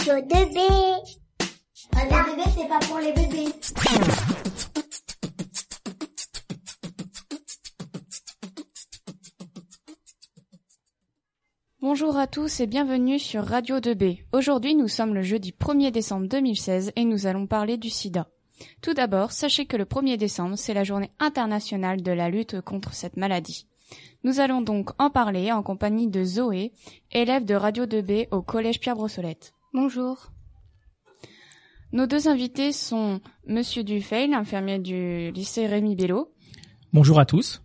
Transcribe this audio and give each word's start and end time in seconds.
Radio 0.00 0.14
2B. 0.14 0.58
Radio 1.92 2.16
2B, 2.16 2.42
c'est 2.56 2.68
pas 2.68 2.78
pour 2.78 2.98
les 3.00 3.12
bébés. 3.12 3.52
Bonjour 11.82 12.16
à 12.16 12.26
tous 12.26 12.60
et 12.60 12.66
bienvenue 12.66 13.18
sur 13.18 13.44
Radio 13.44 13.78
2B. 13.78 14.22
Aujourd'hui, 14.32 14.74
nous 14.74 14.88
sommes 14.88 15.12
le 15.12 15.20
jeudi 15.20 15.52
1er 15.52 15.90
décembre 15.90 16.28
2016 16.28 16.92
et 16.96 17.04
nous 17.04 17.26
allons 17.26 17.46
parler 17.46 17.76
du 17.76 17.90
sida. 17.90 18.26
Tout 18.80 18.94
d'abord, 18.94 19.32
sachez 19.32 19.66
que 19.66 19.76
le 19.76 19.84
1er 19.84 20.16
décembre, 20.16 20.56
c'est 20.56 20.72
la 20.72 20.84
journée 20.84 21.10
internationale 21.18 22.00
de 22.00 22.12
la 22.12 22.30
lutte 22.30 22.62
contre 22.62 22.94
cette 22.94 23.18
maladie. 23.18 23.66
Nous 24.24 24.40
allons 24.40 24.62
donc 24.62 24.92
en 24.98 25.10
parler 25.10 25.52
en 25.52 25.62
compagnie 25.62 26.08
de 26.08 26.24
Zoé, 26.24 26.72
élève 27.12 27.44
de 27.44 27.54
Radio 27.54 27.84
2B 27.84 28.28
au 28.30 28.40
collège 28.40 28.80
Pierre 28.80 28.96
Brossolette. 28.96 29.52
Bonjour. 29.72 30.30
Nos 31.92 32.06
deux 32.06 32.28
invités 32.28 32.72
sont 32.72 33.20
Monsieur 33.46 33.82
Dufay, 33.82 34.32
infirmier 34.32 34.78
du 34.78 35.30
lycée 35.32 35.66
Rémi 35.66 35.96
Bello, 35.96 36.32
Bonjour 36.92 37.18
à 37.20 37.24
tous. 37.26 37.62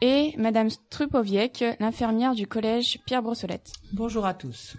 et 0.00 0.34
Madame 0.36 0.70
Strupoviec, 0.70 1.64
l'infirmière 1.80 2.34
du 2.34 2.46
collège 2.46 2.98
Pierre 3.06 3.22
Brossolette. 3.22 3.72
Bonjour 3.92 4.26
à 4.26 4.34
tous. 4.34 4.76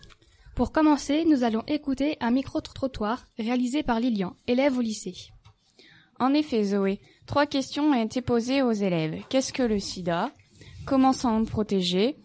Pour 0.55 0.71
commencer, 0.71 1.23
nous 1.25 1.43
allons 1.43 1.63
écouter 1.67 2.17
un 2.19 2.31
micro-trottoir 2.31 3.25
réalisé 3.37 3.83
par 3.83 3.99
Lilian, 3.99 4.35
élève 4.47 4.77
au 4.77 4.81
lycée. 4.81 5.15
En 6.19 6.33
effet, 6.33 6.63
Zoé, 6.63 6.99
trois 7.27 7.45
questions 7.45 7.91
ont 7.91 8.03
été 8.03 8.21
posées 8.21 8.61
aux 8.63 8.71
élèves. 8.71 9.23
Qu'est-ce 9.29 9.53
que 9.53 9.63
le 9.63 9.79
sida? 9.79 10.31
Comment 10.85 11.13
s'en 11.13 11.43
protéger? 11.45 12.17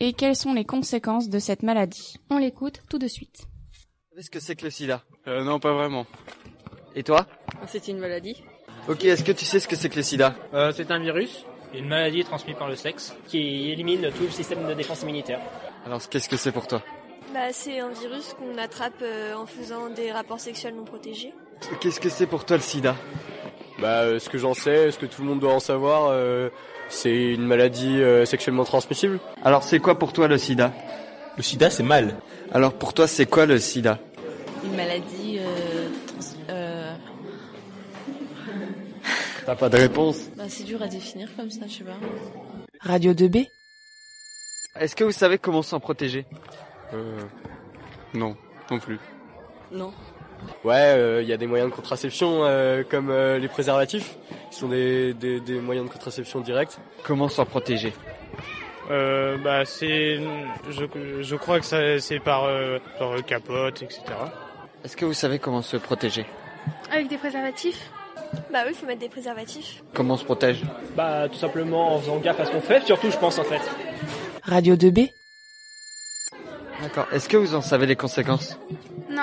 Et 0.00 0.12
quelles 0.12 0.36
sont 0.36 0.52
les 0.52 0.64
conséquences 0.64 1.28
de 1.30 1.38
cette 1.38 1.62
maladie? 1.62 2.16
On 2.28 2.38
l'écoute 2.38 2.82
tout 2.90 2.98
de 2.98 3.06
suite. 3.06 3.46
Vous 4.16 4.22
savez 4.22 4.26
ce 4.28 4.30
que 4.30 4.40
c'est 4.40 4.56
que 4.56 4.64
le 4.64 4.70
sida? 4.70 5.02
Euh, 5.28 5.44
non, 5.44 5.60
pas 5.60 5.74
vraiment. 5.74 6.06
Et 6.94 7.02
toi? 7.02 7.26
C'est 7.66 7.86
une 7.88 7.98
maladie. 7.98 8.42
Ok, 8.88 9.04
est-ce 9.04 9.22
que 9.22 9.32
tu 9.32 9.44
sais 9.44 9.60
ce 9.60 9.68
que 9.68 9.76
c'est 9.76 9.90
que 9.90 9.96
le 9.96 10.02
sida? 10.02 10.34
Euh, 10.54 10.72
c'est 10.74 10.90
un 10.90 10.98
virus, 10.98 11.44
une 11.74 11.86
maladie 11.86 12.24
transmise 12.24 12.56
par 12.56 12.66
le 12.66 12.76
sexe, 12.76 13.14
qui 13.26 13.70
élimine 13.70 14.10
tout 14.16 14.22
le 14.22 14.30
système 14.30 14.66
de 14.66 14.72
défense 14.72 15.02
immunitaire. 15.02 15.38
Alors, 15.84 16.00
qu'est-ce 16.08 16.30
que 16.30 16.38
c'est 16.38 16.50
pour 16.50 16.66
toi? 16.66 16.80
Bah, 17.34 17.52
c'est 17.52 17.78
un 17.80 17.90
virus 17.90 18.32
qu'on 18.38 18.56
attrape 18.56 19.02
euh, 19.02 19.34
en 19.34 19.44
faisant 19.44 19.90
des 19.90 20.10
rapports 20.12 20.40
sexuels 20.40 20.74
non 20.74 20.84
protégés. 20.84 21.34
Qu'est-ce 21.82 22.00
que 22.00 22.08
c'est 22.08 22.26
pour 22.26 22.46
toi 22.46 22.56
le 22.56 22.62
sida? 22.62 22.96
Bah, 23.80 24.00
euh, 24.04 24.18
ce 24.18 24.30
que 24.30 24.38
j'en 24.38 24.54
sais, 24.54 24.92
ce 24.92 24.98
que 24.98 25.04
tout 25.04 25.20
le 25.20 25.28
monde 25.28 25.40
doit 25.40 25.52
en 25.52 25.60
savoir, 25.60 26.08
euh, 26.08 26.48
c'est 26.88 27.34
une 27.34 27.44
maladie 27.44 28.00
euh, 28.00 28.24
sexuellement 28.24 28.64
transmissible. 28.64 29.20
Alors, 29.42 29.62
c'est 29.62 29.78
quoi 29.78 29.98
pour 29.98 30.14
toi 30.14 30.26
le 30.26 30.38
sida? 30.38 30.72
Le 31.36 31.42
sida, 31.42 31.68
c'est 31.68 31.82
mal. 31.82 32.14
Alors, 32.50 32.72
pour 32.72 32.94
toi, 32.94 33.06
c'est 33.06 33.26
quoi 33.26 33.44
le 33.44 33.58
sida 33.58 33.98
Une 34.64 34.74
maladie. 34.74 35.36
Euh, 35.38 35.88
trans- 36.06 36.38
euh, 36.48 36.96
T'as 39.46 39.54
pas 39.54 39.68
de 39.68 39.76
réponse? 39.76 40.28
Bah, 40.36 40.44
c'est 40.48 40.64
dur 40.64 40.82
à 40.82 40.88
définir 40.88 41.28
comme 41.36 41.50
ça, 41.50 41.60
je 41.68 41.72
sais 41.78 41.84
pas. 41.84 41.96
Radio 42.80 43.12
2B 43.14 43.48
Est-ce 44.78 44.96
que 44.96 45.04
vous 45.04 45.12
savez 45.12 45.38
comment 45.38 45.62
s'en 45.62 45.78
protéger? 45.80 46.26
Euh, 46.92 47.20
non, 48.12 48.36
non 48.70 48.78
plus. 48.80 48.98
Non. 49.70 49.92
Ouais, 50.64 51.22
il 51.22 51.28
y 51.28 51.32
a 51.32 51.36
des 51.36 51.46
moyens 51.46 51.70
de 51.70 51.74
contraception 51.76 52.44
euh, 52.44 52.82
comme 52.88 53.10
euh, 53.10 53.38
les 53.38 53.48
préservatifs, 53.48 54.16
qui 54.50 54.58
sont 54.58 54.68
des, 54.68 55.14
des, 55.14 55.40
des 55.40 55.60
moyens 55.60 55.86
de 55.86 55.92
contraception 55.92 56.40
directs. 56.40 56.76
Comment 57.04 57.28
s'en 57.28 57.46
protéger? 57.46 57.92
Euh, 58.90 59.36
bah 59.38 59.64
c'est, 59.64 60.20
je, 60.70 60.84
je 61.22 61.36
crois 61.36 61.58
que 61.58 61.66
ça, 61.66 61.98
c'est 61.98 62.20
par, 62.20 62.44
euh, 62.44 62.78
par 62.98 63.12
euh, 63.16 63.20
capote, 63.22 63.82
etc. 63.82 64.02
Est-ce 64.84 64.96
que 64.96 65.04
vous 65.04 65.14
savez 65.14 65.38
comment 65.38 65.62
se 65.62 65.76
protéger? 65.76 66.24
Avec 66.90 67.08
des 67.08 67.16
préservatifs? 67.16 67.90
Bah 68.52 68.60
oui, 68.66 68.74
faut 68.74 68.86
mettre 68.86 69.00
des 69.00 69.08
préservatifs. 69.08 69.82
Comment 69.94 70.14
on 70.14 70.16
se 70.16 70.24
protège? 70.24 70.62
Bah, 70.96 71.28
tout 71.28 71.38
simplement 71.38 71.94
en 71.94 72.00
faisant 72.00 72.18
gaffe 72.18 72.40
à 72.40 72.44
ce 72.46 72.50
qu'on 72.52 72.60
fait, 72.60 72.84
surtout, 72.84 73.10
je 73.10 73.16
pense, 73.16 73.38
en 73.38 73.44
fait. 73.44 73.60
Radio 74.42 74.76
2B 74.76 75.10
D'accord. 76.82 77.06
Est-ce 77.12 77.28
que 77.28 77.36
vous 77.36 77.54
en 77.54 77.62
savez 77.62 77.86
les 77.86 77.96
conséquences? 77.96 78.58
Non. 79.10 79.22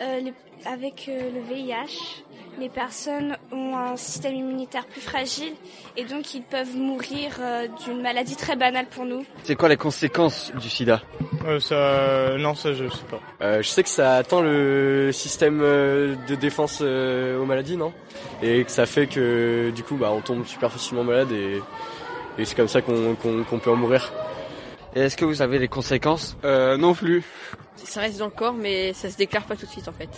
Euh, 0.00 0.20
les- 0.20 0.34
avec 0.66 1.06
euh, 1.08 1.30
le 1.30 1.40
VIH, 1.40 2.24
les 2.58 2.68
personnes 2.68 3.36
ont 3.50 3.76
un 3.76 3.96
système 3.96 4.34
immunitaire 4.34 4.86
plus 4.86 5.00
fragile 5.00 5.54
et 5.96 6.04
donc 6.04 6.34
ils 6.34 6.42
peuvent 6.42 6.76
mourir 6.76 7.38
euh, 7.40 7.66
d'une 7.84 8.02
maladie 8.02 8.36
très 8.36 8.56
banale 8.56 8.86
pour 8.86 9.04
nous. 9.04 9.24
C'est 9.42 9.56
quoi 9.56 9.68
les 9.68 9.76
conséquences 9.76 10.52
du 10.60 10.68
sida? 10.68 11.02
Euh, 11.46 11.58
ça, 11.58 12.36
non, 12.38 12.54
ça 12.54 12.72
je 12.72 12.88
sais 12.88 13.04
pas. 13.10 13.20
Euh, 13.40 13.62
je 13.62 13.68
sais 13.68 13.82
que 13.82 13.88
ça 13.88 14.16
atteint 14.16 14.42
le 14.42 15.10
système 15.12 15.60
euh, 15.62 16.14
de 16.28 16.34
défense 16.34 16.80
euh, 16.82 17.40
aux 17.40 17.46
maladies, 17.46 17.76
non? 17.76 17.92
Et 18.42 18.64
que 18.64 18.70
ça 18.70 18.86
fait 18.86 19.06
que 19.06 19.70
du 19.70 19.82
coup, 19.82 19.96
bah, 19.96 20.12
on 20.12 20.20
tombe 20.20 20.44
super 20.46 20.70
facilement 20.70 21.04
malade 21.04 21.32
et, 21.32 21.60
et 22.38 22.44
c'est 22.44 22.54
comme 22.54 22.68
ça 22.68 22.82
qu'on 22.82 23.16
peut 23.16 23.70
en 23.70 23.76
mourir. 23.76 24.12
Et 24.94 25.00
est-ce 25.00 25.16
que 25.16 25.24
vous 25.24 25.36
savez 25.36 25.58
les 25.58 25.68
conséquences? 25.68 26.36
Euh, 26.44 26.76
non 26.76 26.92
plus. 26.92 27.24
Ça 27.76 28.00
reste 28.00 28.18
dans 28.18 28.26
le 28.26 28.30
corps, 28.30 28.52
mais 28.52 28.92
ça 28.92 29.10
se 29.10 29.16
déclare 29.16 29.44
pas 29.44 29.56
tout 29.56 29.66
de 29.66 29.70
suite 29.70 29.88
en 29.88 29.92
fait. 29.92 30.10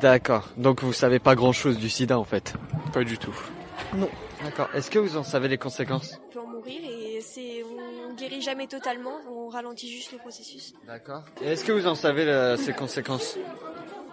D'accord. 0.00 0.48
Donc 0.56 0.82
vous 0.82 0.92
savez 0.92 1.18
pas 1.18 1.34
grand-chose 1.34 1.78
du 1.78 1.88
sida 1.90 2.18
en 2.18 2.24
fait 2.24 2.54
Pas 2.92 3.04
du 3.04 3.18
tout. 3.18 3.34
D'accord. 4.44 4.68
Est-ce 4.74 4.90
que 4.90 4.98
vous 4.98 5.16
en 5.16 5.24
savez 5.24 5.48
les 5.48 5.58
conséquences 5.58 6.20
On 6.28 6.32
peut 6.32 6.40
en 6.40 6.46
mourir 6.46 6.80
et 6.84 7.20
c'est, 7.20 7.64
on 7.64 8.14
guérit 8.14 8.40
jamais 8.40 8.66
totalement, 8.66 9.16
on 9.28 9.48
ralentit 9.48 9.90
juste 9.90 10.12
le 10.12 10.18
processus. 10.18 10.74
D'accord. 10.86 11.24
Et 11.42 11.48
est-ce 11.48 11.64
que 11.64 11.72
vous 11.72 11.86
en 11.86 11.94
savez 11.96 12.22
euh, 12.22 12.56
ces 12.56 12.72
conséquences 12.72 13.36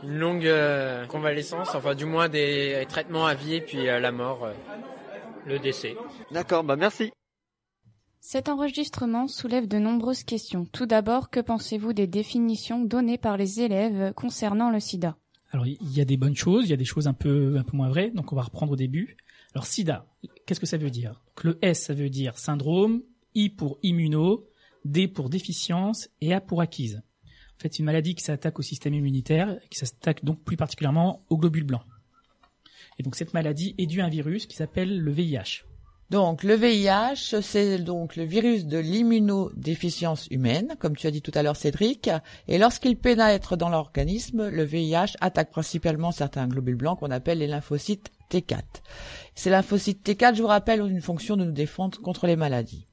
Une 0.03 0.17
longue 0.17 0.47
euh, 0.47 1.05
convalescence, 1.05 1.75
enfin, 1.75 1.93
du 1.93 2.05
moins 2.05 2.29
des 2.29 2.85
traitements 2.89 3.27
à 3.27 3.35
vie 3.35 3.55
et 3.55 3.61
puis 3.61 3.87
euh, 3.87 3.99
la 3.99 4.11
mort, 4.11 4.45
euh, 4.45 4.53
le 5.45 5.59
décès. 5.59 5.95
D'accord, 6.31 6.63
bah 6.63 6.75
merci. 6.75 7.11
Cet 8.21 8.49
enregistrement 8.49 9.27
soulève 9.27 9.67
de 9.67 9.77
nombreuses 9.77 10.23
questions. 10.23 10.65
Tout 10.65 10.87
d'abord, 10.87 11.29
que 11.29 11.39
pensez-vous 11.39 11.93
des 11.93 12.07
définitions 12.07 12.79
données 12.83 13.19
par 13.19 13.37
les 13.37 13.61
élèves 13.61 14.13
concernant 14.15 14.71
le 14.71 14.79
sida? 14.79 15.15
Alors 15.55 15.67
il 15.67 15.93
y 15.93 16.01
a 16.01 16.05
des 16.05 16.17
bonnes 16.17 16.35
choses, 16.35 16.65
il 16.65 16.71
y 16.71 16.73
a 16.73 16.77
des 16.77 16.83
choses 16.83 17.07
un 17.07 17.13
peu 17.13 17.63
moins 17.71 17.87
vraies, 17.87 18.11
donc 18.11 18.33
on 18.33 18.35
va 18.35 18.41
reprendre 18.41 18.73
au 18.73 18.75
début. 18.75 19.15
Alors 19.53 19.65
SIDA, 19.65 20.05
qu'est-ce 20.45 20.59
que 20.59 20.65
ça 20.65 20.75
veut 20.75 20.89
dire? 20.89 21.21
Le 21.43 21.57
S 21.61 21.85
ça 21.85 21.93
veut 21.93 22.09
dire 22.09 22.37
syndrome, 22.37 23.03
I 23.35 23.47
pour 23.47 23.79
immuno, 23.81 24.49
D 24.83 25.07
pour 25.07 25.29
déficience 25.29 26.09
et 26.19 26.33
A 26.33 26.41
pour 26.41 26.59
acquise. 26.59 27.01
En 27.25 27.61
fait, 27.61 27.71
c'est 27.71 27.79
une 27.79 27.85
maladie 27.85 28.15
qui 28.15 28.23
s'attaque 28.25 28.59
au 28.59 28.63
système 28.63 28.95
immunitaire, 28.95 29.57
qui 29.69 29.79
s'attaque 29.79 30.25
donc 30.25 30.43
plus 30.43 30.57
particulièrement 30.57 31.23
aux 31.29 31.37
globules 31.37 31.63
blancs. 31.63 31.85
Et 32.99 33.03
donc 33.03 33.15
cette 33.15 33.33
maladie 33.33 33.75
est 33.77 33.85
due 33.85 34.01
à 34.01 34.05
un 34.07 34.09
virus 34.09 34.47
qui 34.47 34.57
s'appelle 34.57 34.99
le 34.99 35.11
VIH. 35.13 35.63
Donc 36.11 36.43
le 36.43 36.53
VIH, 36.53 37.41
c'est 37.41 37.79
donc 37.79 38.15
le 38.15 38.25
virus 38.25 38.65
de 38.65 38.77
l'immunodéficience 38.77 40.27
humaine, 40.29 40.75
comme 40.79 40.95
tu 40.95 41.07
as 41.07 41.11
dit 41.11 41.23
tout 41.23 41.31
à 41.33 41.41
l'heure 41.41 41.55
Cédric, 41.55 42.11
et 42.47 42.59
lorsqu'il 42.59 42.95
pénètre 42.95 43.57
dans 43.57 43.69
l'organisme, 43.69 44.47
le 44.49 44.63
VIH 44.63 45.15
attaque 45.19 45.49
principalement 45.49 46.11
certains 46.11 46.47
globules 46.47 46.75
blancs 46.75 46.99
qu'on 46.99 47.09
appelle 47.09 47.39
les 47.39 47.47
lymphocytes 47.47 48.11
T4. 48.29 48.61
Ces 49.33 49.49
lymphocytes 49.49 50.07
T4, 50.07 50.35
je 50.35 50.43
vous 50.43 50.47
rappelle, 50.47 50.83
ont 50.83 50.87
une 50.87 51.01
fonction 51.01 51.37
de 51.37 51.45
nous 51.45 51.51
défendre 51.51 51.99
contre 51.99 52.27
les 52.27 52.35
maladies. 52.35 52.87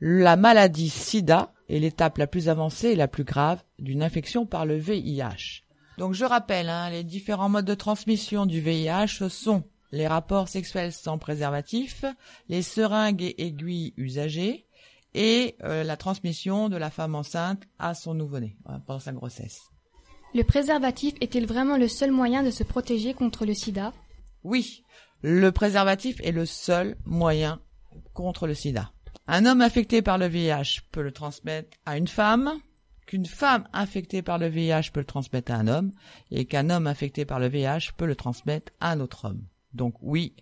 La 0.00 0.36
maladie 0.36 0.90
SIDA 0.90 1.54
est 1.70 1.78
l'étape 1.78 2.18
la 2.18 2.26
plus 2.26 2.50
avancée 2.50 2.88
et 2.88 2.96
la 2.96 3.08
plus 3.08 3.24
grave 3.24 3.62
d'une 3.78 4.02
infection 4.02 4.44
par 4.44 4.66
le 4.66 4.76
VIH. 4.76 5.62
Donc 5.96 6.12
je 6.12 6.24
rappelle, 6.24 6.68
hein, 6.68 6.90
les 6.90 7.04
différents 7.04 7.48
modes 7.48 7.64
de 7.64 7.74
transmission 7.74 8.44
du 8.44 8.60
VIH 8.60 9.28
sont 9.30 9.64
les 9.92 10.06
rapports 10.06 10.48
sexuels 10.48 10.92
sans 10.92 11.18
préservatif, 11.18 12.04
les 12.48 12.62
seringues 12.62 13.22
et 13.22 13.46
aiguilles 13.46 13.94
usagées 13.96 14.66
et 15.14 15.56
euh, 15.62 15.84
la 15.84 15.96
transmission 15.96 16.68
de 16.68 16.76
la 16.76 16.90
femme 16.90 17.14
enceinte 17.14 17.62
à 17.78 17.94
son 17.94 18.14
nouveau-né 18.14 18.56
euh, 18.68 18.78
pendant 18.86 19.00
sa 19.00 19.12
grossesse. 19.12 19.60
Le 20.34 20.44
préservatif 20.44 21.14
est-il 21.20 21.46
vraiment 21.46 21.76
le 21.76 21.88
seul 21.88 22.10
moyen 22.10 22.42
de 22.42 22.50
se 22.50 22.64
protéger 22.64 23.12
contre 23.12 23.44
le 23.44 23.52
sida? 23.52 23.92
Oui, 24.44 24.82
le 25.20 25.52
préservatif 25.52 26.18
est 26.22 26.32
le 26.32 26.46
seul 26.46 26.96
moyen 27.04 27.60
contre 28.14 28.46
le 28.46 28.54
sida. 28.54 28.92
Un 29.28 29.44
homme 29.44 29.60
infecté 29.60 30.00
par 30.00 30.16
le 30.16 30.26
VIH 30.26 30.80
peut 30.90 31.02
le 31.02 31.12
transmettre 31.12 31.76
à 31.84 31.98
une 31.98 32.08
femme, 32.08 32.58
qu'une 33.06 33.26
femme 33.26 33.68
infectée 33.74 34.22
par 34.22 34.38
le 34.38 34.48
VIH 34.48 34.90
peut 34.92 35.00
le 35.00 35.06
transmettre 35.06 35.52
à 35.52 35.56
un 35.56 35.68
homme, 35.68 35.92
et 36.30 36.46
qu'un 36.46 36.70
homme 36.70 36.86
infecté 36.86 37.26
par 37.26 37.38
le 37.38 37.48
VIH 37.48 37.92
peut 37.96 38.06
le 38.06 38.16
transmettre 38.16 38.72
à 38.80 38.92
un 38.92 39.00
autre 39.00 39.26
homme. 39.26 39.44
Donc 39.74 39.94
oui, 40.02 40.34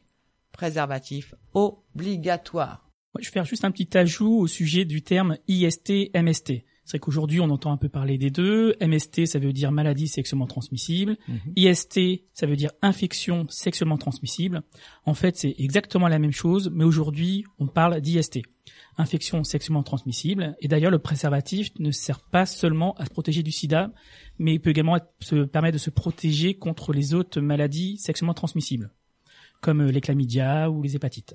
préservatif 0.52 1.34
obligatoire. 1.54 2.86
Je 3.18 3.26
vais 3.26 3.32
faire 3.32 3.44
juste 3.44 3.64
un 3.64 3.70
petit 3.70 3.96
ajout 3.96 4.32
au 4.38 4.46
sujet 4.46 4.84
du 4.84 5.02
terme 5.02 5.36
IST-MST. 5.48 6.64
C'est 6.84 6.98
qu'aujourd'hui, 6.98 7.40
on 7.40 7.50
entend 7.50 7.70
un 7.70 7.76
peu 7.76 7.88
parler 7.88 8.18
des 8.18 8.30
deux. 8.30 8.74
MST, 8.80 9.26
ça 9.26 9.38
veut 9.38 9.52
dire 9.52 9.70
maladie 9.70 10.08
sexuellement 10.08 10.46
transmissible. 10.46 11.16
IST, 11.56 12.00
ça 12.32 12.46
veut 12.46 12.56
dire 12.56 12.70
infection 12.82 13.46
sexuellement 13.48 13.98
transmissible. 13.98 14.62
En 15.04 15.14
fait, 15.14 15.36
c'est 15.36 15.54
exactement 15.58 16.08
la 16.08 16.18
même 16.18 16.32
chose, 16.32 16.70
mais 16.72 16.82
aujourd'hui, 16.84 17.44
on 17.60 17.68
parle 17.68 18.00
d'IST, 18.00 18.40
infection 18.96 19.44
sexuellement 19.44 19.84
transmissible. 19.84 20.56
Et 20.60 20.66
d'ailleurs, 20.68 20.90
le 20.90 20.98
préservatif 20.98 21.70
ne 21.78 21.92
sert 21.92 22.20
pas 22.20 22.44
seulement 22.46 22.94
à 22.94 23.04
se 23.04 23.10
protéger 23.10 23.44
du 23.44 23.52
sida, 23.52 23.92
mais 24.38 24.54
il 24.54 24.60
peut 24.60 24.70
également 24.70 24.96
être- 24.96 25.12
se 25.20 25.44
permettre 25.44 25.74
de 25.74 25.78
se 25.82 25.90
protéger 25.90 26.54
contre 26.54 26.92
les 26.92 27.14
autres 27.14 27.40
maladies 27.40 27.98
sexuellement 27.98 28.34
transmissibles, 28.34 28.90
comme 29.60 29.82
euh, 29.82 29.90
les 29.90 30.00
chlamydia 30.00 30.70
ou 30.70 30.82
les 30.82 30.96
hépatites. 30.96 31.34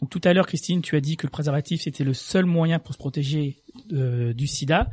Donc 0.00 0.10
tout 0.10 0.20
à 0.24 0.32
l'heure, 0.32 0.46
Christine, 0.46 0.82
tu 0.82 0.96
as 0.96 1.00
dit 1.00 1.16
que 1.16 1.26
le 1.26 1.30
préservatif 1.30 1.82
c'était 1.82 2.04
le 2.04 2.14
seul 2.14 2.44
moyen 2.44 2.78
pour 2.78 2.92
se 2.92 2.98
protéger 2.98 3.62
euh, 3.92 4.32
du 4.32 4.46
SIDA. 4.46 4.90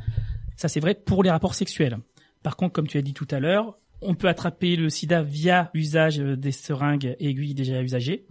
Ça 0.56 0.68
c'est 0.68 0.80
vrai 0.80 0.94
pour 0.94 1.22
les 1.22 1.30
rapports 1.30 1.54
sexuels. 1.54 1.98
Par 2.42 2.56
contre, 2.56 2.72
comme 2.72 2.86
tu 2.86 2.98
as 2.98 3.02
dit 3.02 3.14
tout 3.14 3.28
à 3.30 3.40
l'heure, 3.40 3.78
on 4.00 4.14
peut 4.14 4.28
attraper 4.28 4.76
le 4.76 4.90
SIDA 4.90 5.22
via 5.22 5.70
l'usage 5.74 6.20
euh, 6.20 6.36
des 6.36 6.52
seringues 6.52 7.16
et 7.18 7.28
aiguilles 7.28 7.54
déjà 7.54 7.82
usagées. 7.82 8.26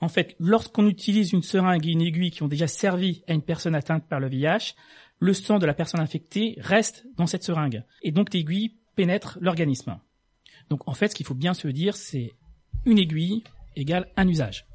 En 0.00 0.08
fait, 0.08 0.36
lorsqu'on 0.38 0.86
utilise 0.86 1.32
une 1.32 1.42
seringue 1.42 1.86
et 1.86 1.90
une 1.90 2.02
aiguille 2.02 2.30
qui 2.30 2.42
ont 2.42 2.48
déjà 2.48 2.68
servi 2.68 3.22
à 3.26 3.32
une 3.32 3.42
personne 3.42 3.74
atteinte 3.74 4.06
par 4.06 4.20
le 4.20 4.28
VIH, 4.28 4.74
le 5.18 5.32
sang 5.32 5.58
de 5.58 5.66
la 5.66 5.74
personne 5.74 6.00
infectée 6.00 6.54
reste 6.58 7.06
dans 7.16 7.26
cette 7.26 7.42
seringue 7.42 7.82
et 8.02 8.12
donc 8.12 8.32
l'aiguille 8.32 8.76
pénètre 8.94 9.38
l'organisme. 9.40 9.98
Donc 10.70 10.86
en 10.88 10.94
fait, 10.94 11.08
ce 11.08 11.14
qu'il 11.14 11.26
faut 11.26 11.34
bien 11.34 11.54
se 11.54 11.68
dire, 11.68 11.96
c'est 11.96 12.34
une 12.88 12.98
aiguille 12.98 13.44
égale 13.76 14.08
un 14.16 14.26
usage. 14.26 14.66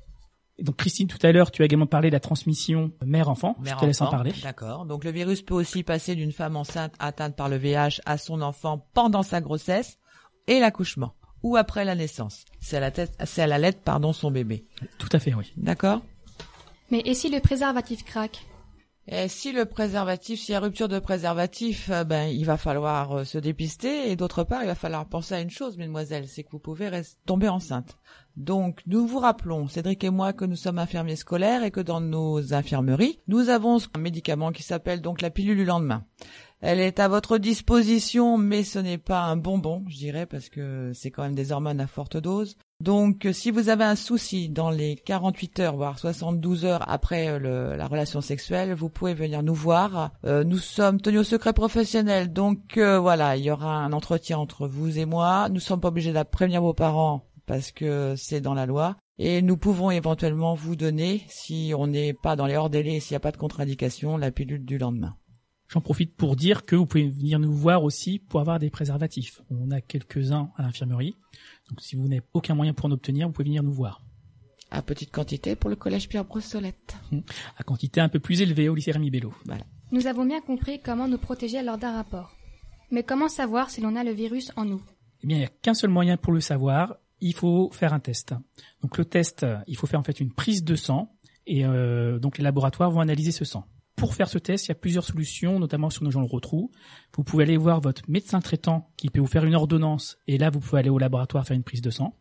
Et 0.57 0.63
donc 0.63 0.75
Christine, 0.77 1.07
tout 1.07 1.17
à 1.25 1.31
l'heure, 1.31 1.49
tu 1.49 1.63
as 1.63 1.65
également 1.65 1.87
parlé 1.87 2.09
de 2.09 2.13
la 2.13 2.19
transmission 2.19 2.91
mère-enfant. 3.03 3.55
Je 3.59 3.63
Mère 3.63 3.77
te 3.77 3.85
laisse 3.85 4.01
en 4.01 4.05
enfant, 4.05 4.17
parler. 4.17 4.33
D'accord. 4.43 4.85
Donc 4.85 5.03
le 5.03 5.11
virus 5.11 5.41
peut 5.41 5.55
aussi 5.55 5.83
passer 5.83 6.15
d'une 6.15 6.31
femme 6.31 6.55
enceinte 6.55 6.93
atteinte 6.99 7.35
par 7.35 7.49
le 7.49 7.57
VIH 7.57 8.01
à 8.05 8.17
son 8.17 8.41
enfant 8.41 8.87
pendant 8.93 9.23
sa 9.23 9.41
grossesse 9.41 9.97
et 10.47 10.59
l'accouchement 10.59 11.15
ou 11.41 11.57
après 11.57 11.85
la 11.85 11.95
naissance. 11.95 12.45
C'est 12.59 12.77
à 12.77 12.79
la 12.79 12.91
tête, 12.91 13.17
c'est 13.25 13.41
à 13.41 13.47
la 13.47 13.57
lettre, 13.57 13.81
pardon, 13.83 14.13
son 14.13 14.31
bébé. 14.31 14.63
Tout 14.99 15.09
à 15.11 15.19
fait, 15.19 15.33
oui. 15.33 15.51
D'accord? 15.57 16.01
Mais 16.91 17.01
et 17.05 17.15
si 17.15 17.29
le 17.29 17.39
préservatif 17.39 18.05
craque? 18.05 18.45
Si 19.27 19.51
le 19.51 19.65
préservatif, 19.65 20.39
s'il 20.39 20.53
y 20.53 20.55
a 20.55 20.61
rupture 20.61 20.87
de 20.87 20.97
préservatif, 20.97 21.89
euh, 21.91 22.05
ben 22.05 22.27
il 22.27 22.45
va 22.45 22.55
falloir 22.55 23.11
euh, 23.11 23.23
se 23.25 23.37
dépister 23.37 24.09
et 24.09 24.15
d'autre 24.15 24.45
part, 24.45 24.63
il 24.63 24.67
va 24.67 24.75
falloir 24.75 25.05
penser 25.05 25.35
à 25.35 25.41
une 25.41 25.49
chose, 25.49 25.77
mesdemoiselles, 25.77 26.29
c'est 26.29 26.43
que 26.43 26.51
vous 26.51 26.59
pouvez 26.59 26.89
tomber 27.25 27.49
enceinte. 27.49 27.97
Donc 28.37 28.81
nous 28.87 29.05
vous 29.05 29.19
rappelons, 29.19 29.67
Cédric 29.67 30.05
et 30.05 30.09
moi, 30.09 30.31
que 30.31 30.45
nous 30.45 30.55
sommes 30.55 30.79
infirmiers 30.79 31.17
scolaires 31.17 31.63
et 31.63 31.71
que 31.71 31.81
dans 31.81 31.99
nos 31.99 32.53
infirmeries, 32.53 33.19
nous 33.27 33.49
avons 33.49 33.77
un 33.93 33.99
médicament 33.99 34.53
qui 34.53 34.63
s'appelle 34.63 35.01
donc 35.01 35.21
la 35.21 35.29
pilule 35.29 35.57
du 35.57 35.65
lendemain. 35.65 36.05
Elle 36.61 36.79
est 36.79 37.01
à 37.01 37.09
votre 37.09 37.37
disposition, 37.39 38.37
mais 38.37 38.63
ce 38.63 38.79
n'est 38.79 38.97
pas 38.97 39.23
un 39.23 39.35
bonbon, 39.35 39.83
je 39.89 39.97
dirais, 39.97 40.25
parce 40.25 40.47
que 40.47 40.91
c'est 40.93 41.11
quand 41.11 41.23
même 41.23 41.35
des 41.35 41.51
hormones 41.51 41.81
à 41.81 41.87
forte 41.87 42.15
dose. 42.15 42.55
Donc, 42.83 43.25
euh, 43.25 43.31
si 43.31 43.49
vous 43.49 43.69
avez 43.69 43.85
un 43.85 43.95
souci 43.95 44.49
dans 44.49 44.69
les 44.69 44.97
48 44.97 45.59
heures, 45.61 45.77
voire 45.77 45.97
72 45.97 46.65
heures 46.65 46.83
après 46.89 47.29
euh, 47.29 47.77
la 47.77 47.87
relation 47.87 48.19
sexuelle, 48.19 48.73
vous 48.73 48.89
pouvez 48.89 49.13
venir 49.13 49.41
nous 49.41 49.53
voir. 49.53 50.11
Euh, 50.25 50.43
nous 50.43 50.57
sommes 50.57 50.99
tenus 50.99 51.21
au 51.21 51.23
secret 51.23 51.53
professionnel, 51.53 52.33
donc 52.33 52.77
voilà, 52.77 53.37
il 53.37 53.45
y 53.45 53.51
aura 53.51 53.77
un 53.77 53.93
entretien 53.93 54.37
entre 54.37 54.67
vous 54.67 54.99
et 54.99 55.05
moi. 55.05 55.47
Nous 55.47 55.61
sommes 55.61 55.79
pas 55.79 55.87
obligés 55.87 56.11
de 56.11 56.23
prévenir 56.23 56.61
vos 56.61 56.73
parents 56.73 57.23
parce 57.45 57.71
que 57.71 58.15
c'est 58.17 58.41
dans 58.41 58.53
la 58.53 58.65
loi. 58.65 58.97
Et 59.17 59.41
nous 59.41 59.55
pouvons 59.55 59.89
éventuellement 59.89 60.53
vous 60.53 60.75
donner, 60.75 61.23
si 61.29 61.71
on 61.77 61.87
n'est 61.87 62.13
pas 62.13 62.35
dans 62.35 62.47
les 62.47 62.57
hors 62.57 62.69
délais, 62.69 62.99
s'il 62.99 63.13
n'y 63.13 63.17
a 63.17 63.21
pas 63.21 63.31
de 63.31 63.37
contre-indication, 63.37 64.17
la 64.17 64.31
pilule 64.31 64.65
du 64.65 64.77
lendemain. 64.77 65.15
J'en 65.73 65.81
profite 65.81 66.15
pour 66.15 66.35
dire 66.35 66.65
que 66.65 66.75
vous 66.75 66.85
pouvez 66.85 67.09
venir 67.09 67.39
nous 67.39 67.51
voir 67.51 67.83
aussi 67.83 68.19
pour 68.19 68.39
avoir 68.39 68.59
des 68.59 68.69
préservatifs. 68.69 69.41
On 69.49 69.71
a 69.71 69.81
quelques-uns 69.81 70.51
à 70.55 70.61
l'infirmerie. 70.61 71.15
Donc 71.67 71.81
si 71.81 71.95
vous 71.95 72.07
n'avez 72.07 72.21
aucun 72.33 72.53
moyen 72.53 72.75
pour 72.75 72.85
en 72.85 72.91
obtenir, 72.91 73.25
vous 73.25 73.33
pouvez 73.33 73.45
venir 73.45 73.63
nous 73.63 73.73
voir. 73.73 73.99
À 74.69 74.83
petite 74.83 75.09
quantité 75.09 75.55
pour 75.55 75.71
le 75.71 75.75
collège 75.75 76.09
Pierre 76.09 76.25
Brossolette. 76.25 76.95
À 77.57 77.63
quantité 77.63 78.01
un 78.01 78.07
peu 78.07 78.19
plus 78.19 78.41
élevée 78.41 78.69
au 78.69 78.75
lycée 78.75 78.91
Rémi 78.91 79.09
Bello. 79.09 79.33
Voilà. 79.45 79.63
Nous 79.91 80.05
avons 80.05 80.27
bien 80.27 80.41
compris 80.41 80.79
comment 80.79 81.07
nous 81.07 81.17
protéger 81.17 81.63
lors 81.63 81.79
d'un 81.79 81.93
rapport. 81.93 82.35
Mais 82.91 83.01
comment 83.01 83.27
savoir 83.27 83.71
si 83.71 83.81
l'on 83.81 83.95
a 83.95 84.03
le 84.03 84.11
virus 84.11 84.51
en 84.55 84.65
nous? 84.65 84.81
Eh 85.23 85.27
bien, 85.27 85.37
il 85.37 85.39
n'y 85.39 85.45
a 85.47 85.51
qu'un 85.63 85.73
seul 85.73 85.89
moyen 85.89 86.17
pour 86.17 86.33
le 86.33 86.41
savoir. 86.41 86.97
Il 87.19 87.33
faut 87.33 87.71
faire 87.71 87.93
un 87.93 87.99
test. 87.99 88.35
Donc 88.83 88.99
le 88.99 89.05
test, 89.05 89.43
il 89.65 89.75
faut 89.75 89.87
faire 89.87 89.99
en 89.99 90.03
fait 90.03 90.19
une 90.19 90.31
prise 90.31 90.63
de 90.63 90.75
sang 90.75 91.15
et 91.47 91.65
euh, 91.65 92.19
donc 92.19 92.37
les 92.37 92.43
laboratoires 92.43 92.91
vont 92.91 92.99
analyser 92.99 93.31
ce 93.31 93.43
sang. 93.43 93.65
Pour 94.03 94.15
faire 94.15 94.27
ce 94.27 94.37
test, 94.37 94.65
il 94.65 94.69
y 94.69 94.71
a 94.73 94.75
plusieurs 94.75 95.05
solutions, 95.05 95.59
notamment 95.59 95.89
sur 95.89 96.03
nos 96.03 96.11
gens 96.11 96.19
le 96.19 96.27
retrou. 96.27 96.71
Vous 97.15 97.23
pouvez 97.23 97.43
aller 97.43 97.55
voir 97.55 97.79
votre 97.79 98.01
médecin 98.09 98.41
traitant 98.41 98.91
qui 98.97 99.09
peut 99.09 99.21
vous 99.21 99.27
faire 99.27 99.45
une 99.45 99.55
ordonnance 99.55 100.17
et 100.27 100.37
là 100.37 100.49
vous 100.49 100.59
pouvez 100.59 100.79
aller 100.79 100.89
au 100.89 100.97
laboratoire 100.99 101.47
faire 101.47 101.55
une 101.55 101.63
prise 101.63 101.81
de 101.81 101.89
sang. 101.89 102.13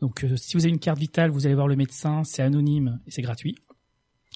Donc 0.00 0.22
euh, 0.24 0.36
si 0.36 0.56
vous 0.56 0.64
avez 0.64 0.70
une 0.72 0.78
carte 0.78 0.98
vitale, 1.00 1.30
vous 1.30 1.44
allez 1.46 1.56
voir 1.56 1.66
le 1.66 1.74
médecin, 1.74 2.22
c'est 2.24 2.42
anonyme 2.42 3.00
et 3.06 3.10
c'est 3.10 3.22
gratuit. 3.22 3.56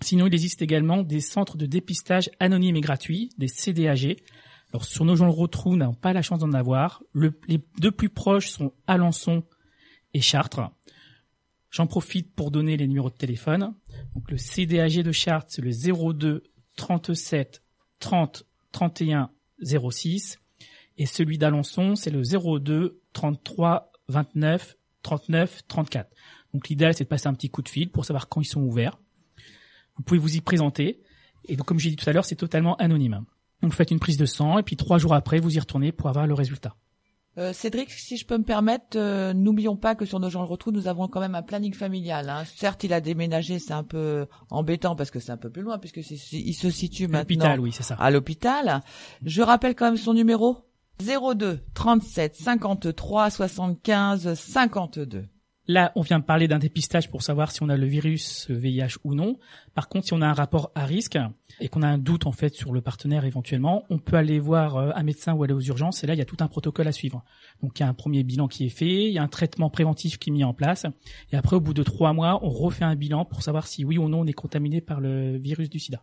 Sinon, 0.02 0.26
il 0.26 0.34
existe 0.34 0.60
également 0.60 1.02
des 1.02 1.20
centres 1.20 1.56
de 1.56 1.66
dépistage 1.66 2.30
anonymes 2.40 2.76
et 2.76 2.80
gratuits, 2.80 3.30
des 3.38 3.48
CDAG. 3.48 4.16
Alors 4.72 4.84
sur 4.84 5.04
nos 5.04 5.14
gens 5.16 5.26
le 5.26 5.30
retrou, 5.30 5.76
n'avons 5.76 5.94
pas 5.94 6.12
la 6.12 6.22
chance 6.22 6.40
d'en 6.40 6.52
avoir. 6.52 7.02
Le- 7.12 7.38
les 7.46 7.60
deux 7.78 7.92
plus 7.92 8.08
proches 8.10 8.48
sont 8.50 8.72
Alençon 8.88 9.44
et 10.14 10.20
Chartres. 10.20 10.60
J'en 11.70 11.86
profite 11.86 12.34
pour 12.34 12.50
donner 12.50 12.76
les 12.76 12.86
numéros 12.88 13.10
de 13.10 13.14
téléphone. 13.16 13.74
Donc 14.14 14.30
le 14.30 14.36
CDAG 14.36 15.02
de 15.02 15.12
Chartres, 15.12 15.48
c'est 15.50 15.62
le 15.62 15.70
02 15.72 16.42
37 16.76 17.62
30 17.98 18.44
31 18.72 19.30
06. 19.62 20.38
Et 20.98 21.06
celui 21.06 21.38
d'Alençon, 21.38 21.94
c'est 21.94 22.10
le 22.10 22.22
02 22.22 23.00
33 23.12 23.92
29 24.08 24.76
39 25.02 25.62
34. 25.68 26.10
Donc 26.52 26.68
l'idéal, 26.68 26.94
c'est 26.94 27.04
de 27.04 27.08
passer 27.08 27.26
un 27.26 27.34
petit 27.34 27.50
coup 27.50 27.62
de 27.62 27.68
fil 27.68 27.90
pour 27.90 28.04
savoir 28.04 28.28
quand 28.28 28.40
ils 28.40 28.46
sont 28.46 28.62
ouverts. 28.62 28.98
Vous 29.96 30.02
pouvez 30.02 30.18
vous 30.18 30.36
y 30.36 30.40
présenter. 30.40 31.02
Et 31.48 31.56
donc, 31.56 31.66
comme 31.66 31.78
j'ai 31.78 31.90
dit 31.90 31.96
tout 31.96 32.08
à 32.08 32.12
l'heure, 32.12 32.24
c'est 32.24 32.36
totalement 32.36 32.76
anonyme. 32.76 33.24
Donc, 33.62 33.70
vous 33.70 33.76
faites 33.76 33.90
une 33.90 34.00
prise 34.00 34.16
de 34.16 34.26
sang 34.26 34.58
et 34.58 34.62
puis 34.62 34.76
trois 34.76 34.98
jours 34.98 35.14
après, 35.14 35.38
vous 35.38 35.54
y 35.54 35.60
retournez 35.60 35.92
pour 35.92 36.08
avoir 36.08 36.26
le 36.26 36.34
résultat. 36.34 36.76
Euh, 37.38 37.52
Cédric, 37.52 37.90
si 37.90 38.16
je 38.16 38.24
peux 38.24 38.38
me 38.38 38.44
permettre, 38.44 38.96
euh, 38.96 39.34
n'oublions 39.34 39.76
pas 39.76 39.94
que 39.94 40.06
sur 40.06 40.20
nos 40.20 40.30
gens 40.30 40.40
le 40.40 40.48
retrouve, 40.48 40.72
nous 40.72 40.88
avons 40.88 41.06
quand 41.06 41.20
même 41.20 41.34
un 41.34 41.42
planning 41.42 41.74
familial. 41.74 42.30
Hein. 42.30 42.44
Certes, 42.56 42.84
il 42.84 42.94
a 42.94 43.00
déménagé, 43.00 43.58
c'est 43.58 43.74
un 43.74 43.84
peu 43.84 44.26
embêtant 44.50 44.96
parce 44.96 45.10
que 45.10 45.20
c'est 45.20 45.32
un 45.32 45.36
peu 45.36 45.50
plus 45.50 45.62
loin 45.62 45.78
puisque 45.78 45.98
il 45.98 46.54
se 46.54 46.70
situe 46.70 47.08
maintenant 47.08 47.44
l'hôpital, 47.48 47.60
oui, 47.60 47.72
c'est 47.72 47.82
ça. 47.82 47.94
à 47.96 48.10
l'hôpital. 48.10 48.80
Je 49.22 49.42
rappelle 49.42 49.74
quand 49.74 49.84
même 49.86 49.98
son 49.98 50.14
numéro 50.14 50.58
02 50.98 51.60
37 51.74 52.36
53 52.36 53.30
75 53.30 54.34
52. 54.34 55.26
Là, 55.68 55.90
on 55.96 56.02
vient 56.02 56.20
de 56.20 56.24
parler 56.24 56.46
d'un 56.46 56.58
dépistage 56.58 57.10
pour 57.10 57.22
savoir 57.22 57.50
si 57.50 57.62
on 57.62 57.68
a 57.68 57.76
le 57.76 57.86
virus 57.86 58.48
VIH 58.50 58.98
ou 59.02 59.14
non. 59.14 59.38
Par 59.74 59.88
contre, 59.88 60.06
si 60.06 60.12
on 60.12 60.22
a 60.22 60.26
un 60.26 60.32
rapport 60.32 60.70
à 60.74 60.84
risque 60.84 61.18
et 61.58 61.68
qu'on 61.68 61.82
a 61.82 61.88
un 61.88 61.98
doute 61.98 62.26
en 62.26 62.32
fait 62.32 62.54
sur 62.54 62.72
le 62.72 62.80
partenaire 62.80 63.24
éventuellement, 63.24 63.84
on 63.90 63.98
peut 63.98 64.16
aller 64.16 64.38
voir 64.38 64.76
euh, 64.76 64.90
un 64.94 65.02
médecin 65.02 65.34
ou 65.34 65.42
aller 65.42 65.54
aux 65.54 65.60
urgences. 65.60 66.04
Et 66.04 66.06
là, 66.06 66.14
il 66.14 66.18
y 66.18 66.22
a 66.22 66.24
tout 66.24 66.36
un 66.38 66.46
protocole 66.46 66.86
à 66.86 66.92
suivre. 66.92 67.24
Donc, 67.62 67.78
il 67.78 67.82
y 67.82 67.86
a 67.86 67.88
un 67.88 67.94
premier 67.94 68.22
bilan 68.22 68.46
qui 68.46 68.66
est 68.66 68.70
fait, 68.70 69.04
il 69.04 69.12
y 69.12 69.18
a 69.18 69.22
un 69.22 69.28
traitement 69.28 69.68
préventif 69.68 70.18
qui 70.18 70.30
est 70.30 70.32
mis 70.32 70.44
en 70.44 70.54
place. 70.54 70.86
Et 71.32 71.36
après, 71.36 71.56
au 71.56 71.60
bout 71.60 71.74
de 71.74 71.82
trois 71.82 72.12
mois, 72.12 72.38
on 72.44 72.50
refait 72.50 72.84
un 72.84 72.94
bilan 72.94 73.24
pour 73.24 73.42
savoir 73.42 73.66
si 73.66 73.84
oui 73.84 73.98
ou 73.98 74.08
non 74.08 74.20
on 74.20 74.26
est 74.26 74.32
contaminé 74.32 74.80
par 74.80 75.00
le 75.00 75.36
virus 75.36 75.68
du 75.68 75.78
SIDA. 75.78 76.02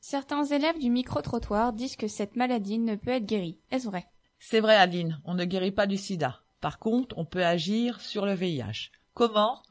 Certains 0.00 0.44
élèves 0.44 0.78
du 0.78 0.90
micro-trottoir 0.90 1.72
disent 1.72 1.96
que 1.96 2.08
cette 2.08 2.36
maladie 2.36 2.78
ne 2.78 2.94
peut 2.94 3.12
être 3.12 3.26
guérie. 3.26 3.58
Est-ce 3.70 3.86
vrai? 3.86 4.06
C'est 4.38 4.60
vrai, 4.60 4.76
Adeline, 4.76 5.20
on 5.24 5.34
ne 5.34 5.44
guérit 5.46 5.70
pas 5.70 5.86
du 5.86 5.96
sida. 5.96 6.40
Par 6.60 6.78
contre, 6.78 7.16
on 7.16 7.24
peut 7.24 7.44
agir 7.44 8.00
sur 8.00 8.26
le 8.26 8.34
VIH. 8.34 8.90
Comment 9.14 9.62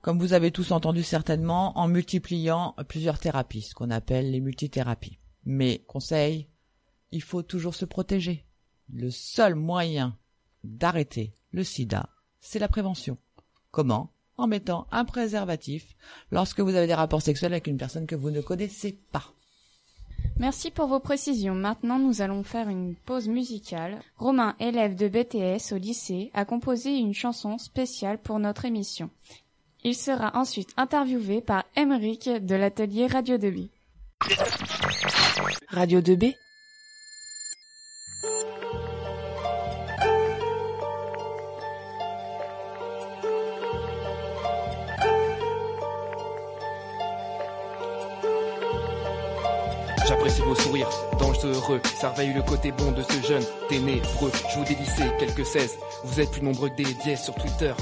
Comme 0.00 0.18
vous 0.18 0.32
avez 0.32 0.50
tous 0.50 0.72
entendu 0.72 1.04
certainement, 1.04 1.78
en 1.78 1.86
multipliant 1.86 2.74
plusieurs 2.88 3.20
thérapies, 3.20 3.62
ce 3.62 3.74
qu'on 3.74 3.90
appelle 3.90 4.32
les 4.32 4.40
multithérapies. 4.40 5.20
Mais, 5.44 5.84
conseil, 5.86 6.48
il 7.12 7.22
faut 7.22 7.42
toujours 7.42 7.76
se 7.76 7.84
protéger. 7.84 8.44
Le 8.92 9.12
seul 9.12 9.54
moyen 9.54 10.18
d'arrêter 10.64 11.32
le 11.52 11.62
sida, 11.62 12.08
c'est 12.40 12.58
la 12.58 12.66
prévention. 12.66 13.18
Comment 13.70 14.12
En 14.36 14.48
mettant 14.48 14.88
un 14.90 15.04
préservatif 15.04 15.94
lorsque 16.32 16.58
vous 16.58 16.74
avez 16.74 16.88
des 16.88 16.94
rapports 16.94 17.22
sexuels 17.22 17.52
avec 17.52 17.68
une 17.68 17.78
personne 17.78 18.08
que 18.08 18.16
vous 18.16 18.32
ne 18.32 18.40
connaissez 18.40 18.98
pas. 19.12 19.32
Merci 20.42 20.72
pour 20.72 20.88
vos 20.88 20.98
précisions. 20.98 21.54
Maintenant, 21.54 22.00
nous 22.00 22.20
allons 22.20 22.42
faire 22.42 22.68
une 22.68 22.96
pause 22.96 23.28
musicale. 23.28 24.00
Romain, 24.16 24.56
élève 24.58 24.96
de 24.96 25.06
BTS 25.06 25.72
au 25.72 25.78
lycée, 25.78 26.32
a 26.34 26.44
composé 26.44 26.96
une 26.96 27.14
chanson 27.14 27.58
spéciale 27.58 28.18
pour 28.18 28.40
notre 28.40 28.64
émission. 28.64 29.08
Il 29.84 29.94
sera 29.94 30.36
ensuite 30.36 30.70
interviewé 30.76 31.42
par 31.42 31.62
Emeric 31.76 32.28
de 32.28 32.56
l'atelier 32.56 33.06
Radio 33.06 33.38
2B. 33.38 33.68
Radio 35.68 36.00
2B 36.00 36.34
Sourires 50.72 50.88
dangereux, 51.18 51.82
ça 52.00 52.10
réveille 52.12 52.32
le 52.32 52.40
côté 52.40 52.72
bon 52.72 52.92
de 52.92 53.02
ce 53.02 53.26
jeune 53.26 53.44
ténébreux. 53.68 54.32
Je 54.50 54.58
vous 54.58 54.64
dédicez 54.64 55.02
quelques 55.18 55.44
16, 55.44 55.78
vous 56.04 56.18
êtes 56.18 56.30
plus 56.30 56.40
nombreux 56.40 56.70
que 56.70 56.76
des 56.76 56.94
dièses 56.94 57.20
sur 57.20 57.34
Twitter. 57.34 57.74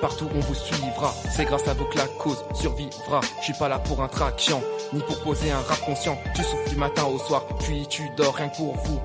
Partout 0.00 0.26
on 0.34 0.40
vous 0.40 0.54
suivra, 0.56 1.14
c'est 1.30 1.44
grâce 1.44 1.68
à 1.68 1.74
vous 1.74 1.84
que 1.84 1.98
la 1.98 2.08
cause 2.08 2.44
survivra. 2.52 3.20
Je 3.38 3.44
suis 3.44 3.52
pas 3.52 3.68
là 3.68 3.78
pour 3.78 4.02
un 4.02 4.08
traction, 4.08 4.60
ni 4.92 5.00
pour 5.02 5.20
poser 5.20 5.52
un 5.52 5.60
rap 5.60 5.80
conscient. 5.82 6.18
Tu 6.34 6.42
souffles 6.42 6.70
du 6.70 6.76
matin 6.76 7.04
au 7.04 7.16
soir, 7.16 7.44
puis 7.60 7.86
tu 7.86 8.10
dors 8.16 8.34
rien 8.34 8.48
que 8.48 8.56
pour 8.56 8.74
vous. 8.74 9.00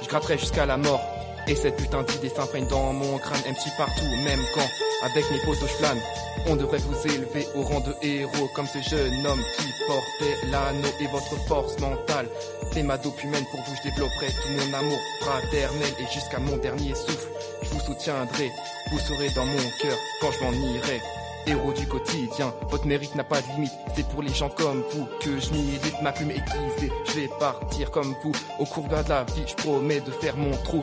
Je 0.00 0.06
gratterai 0.06 0.38
jusqu'à 0.38 0.64
la 0.64 0.76
mort, 0.76 1.02
et 1.48 1.56
cette 1.56 1.76
putain 1.76 2.04
d'idée 2.04 2.28
s'imprègne 2.28 2.68
dans 2.68 2.92
mon 2.92 3.18
crâne, 3.18 3.40
MC 3.40 3.76
partout, 3.76 4.04
même 4.24 4.40
quand, 4.54 4.68
avec 5.02 5.30
mes 5.30 5.38
potos 5.40 5.68
je. 5.80 5.98
On 6.46 6.56
devrait 6.56 6.78
vous 6.78 7.06
élever 7.06 7.46
au 7.54 7.62
rang 7.62 7.80
de 7.80 7.94
héros 8.02 8.48
comme 8.54 8.66
ce 8.66 8.78
jeune 8.78 9.26
homme 9.26 9.42
qui 9.58 9.68
portait 9.86 10.46
l'anneau 10.50 10.88
et 11.00 11.06
votre 11.08 11.36
force 11.46 11.78
mentale. 11.78 12.28
C'est 12.72 12.82
ma 12.82 12.96
dope 12.98 13.20
pour 13.50 13.60
vous, 13.60 13.74
je 13.76 13.90
développerai 13.90 14.26
tout 14.28 14.48
mon 14.48 14.78
amour 14.78 14.98
fraternel 15.20 15.92
et 16.00 16.12
jusqu'à 16.12 16.38
mon 16.38 16.56
dernier 16.56 16.94
souffle. 16.94 17.28
Je 17.62 17.68
vous 17.68 17.80
soutiendrai, 17.80 18.50
vous 18.90 18.98
serez 18.98 19.30
dans 19.30 19.46
mon 19.46 19.70
cœur 19.80 19.96
quand 20.20 20.30
je 20.32 20.44
m'en 20.44 20.52
irai. 20.52 21.00
Héros 21.44 21.72
du 21.72 21.88
quotidien, 21.88 22.54
votre 22.68 22.86
mérite 22.86 23.16
n'a 23.16 23.24
pas 23.24 23.40
de 23.40 23.46
limite. 23.54 23.72
C'est 23.96 24.06
pour 24.08 24.22
les 24.22 24.32
gens 24.32 24.48
comme 24.48 24.84
vous 24.92 25.06
que 25.20 25.40
je 25.40 25.50
milite, 25.50 26.00
ma 26.00 26.12
plume 26.12 26.30
aiguisée. 26.30 26.92
Je 27.06 27.12
vais 27.12 27.28
partir 27.40 27.90
comme 27.90 28.14
vous. 28.22 28.32
Au 28.60 28.64
cours 28.64 28.86
de 28.86 28.94
la 29.08 29.24
vie, 29.24 29.42
je 29.46 29.54
promets 29.56 30.00
de 30.00 30.12
faire 30.12 30.36
mon 30.36 30.56
trou. 30.58 30.80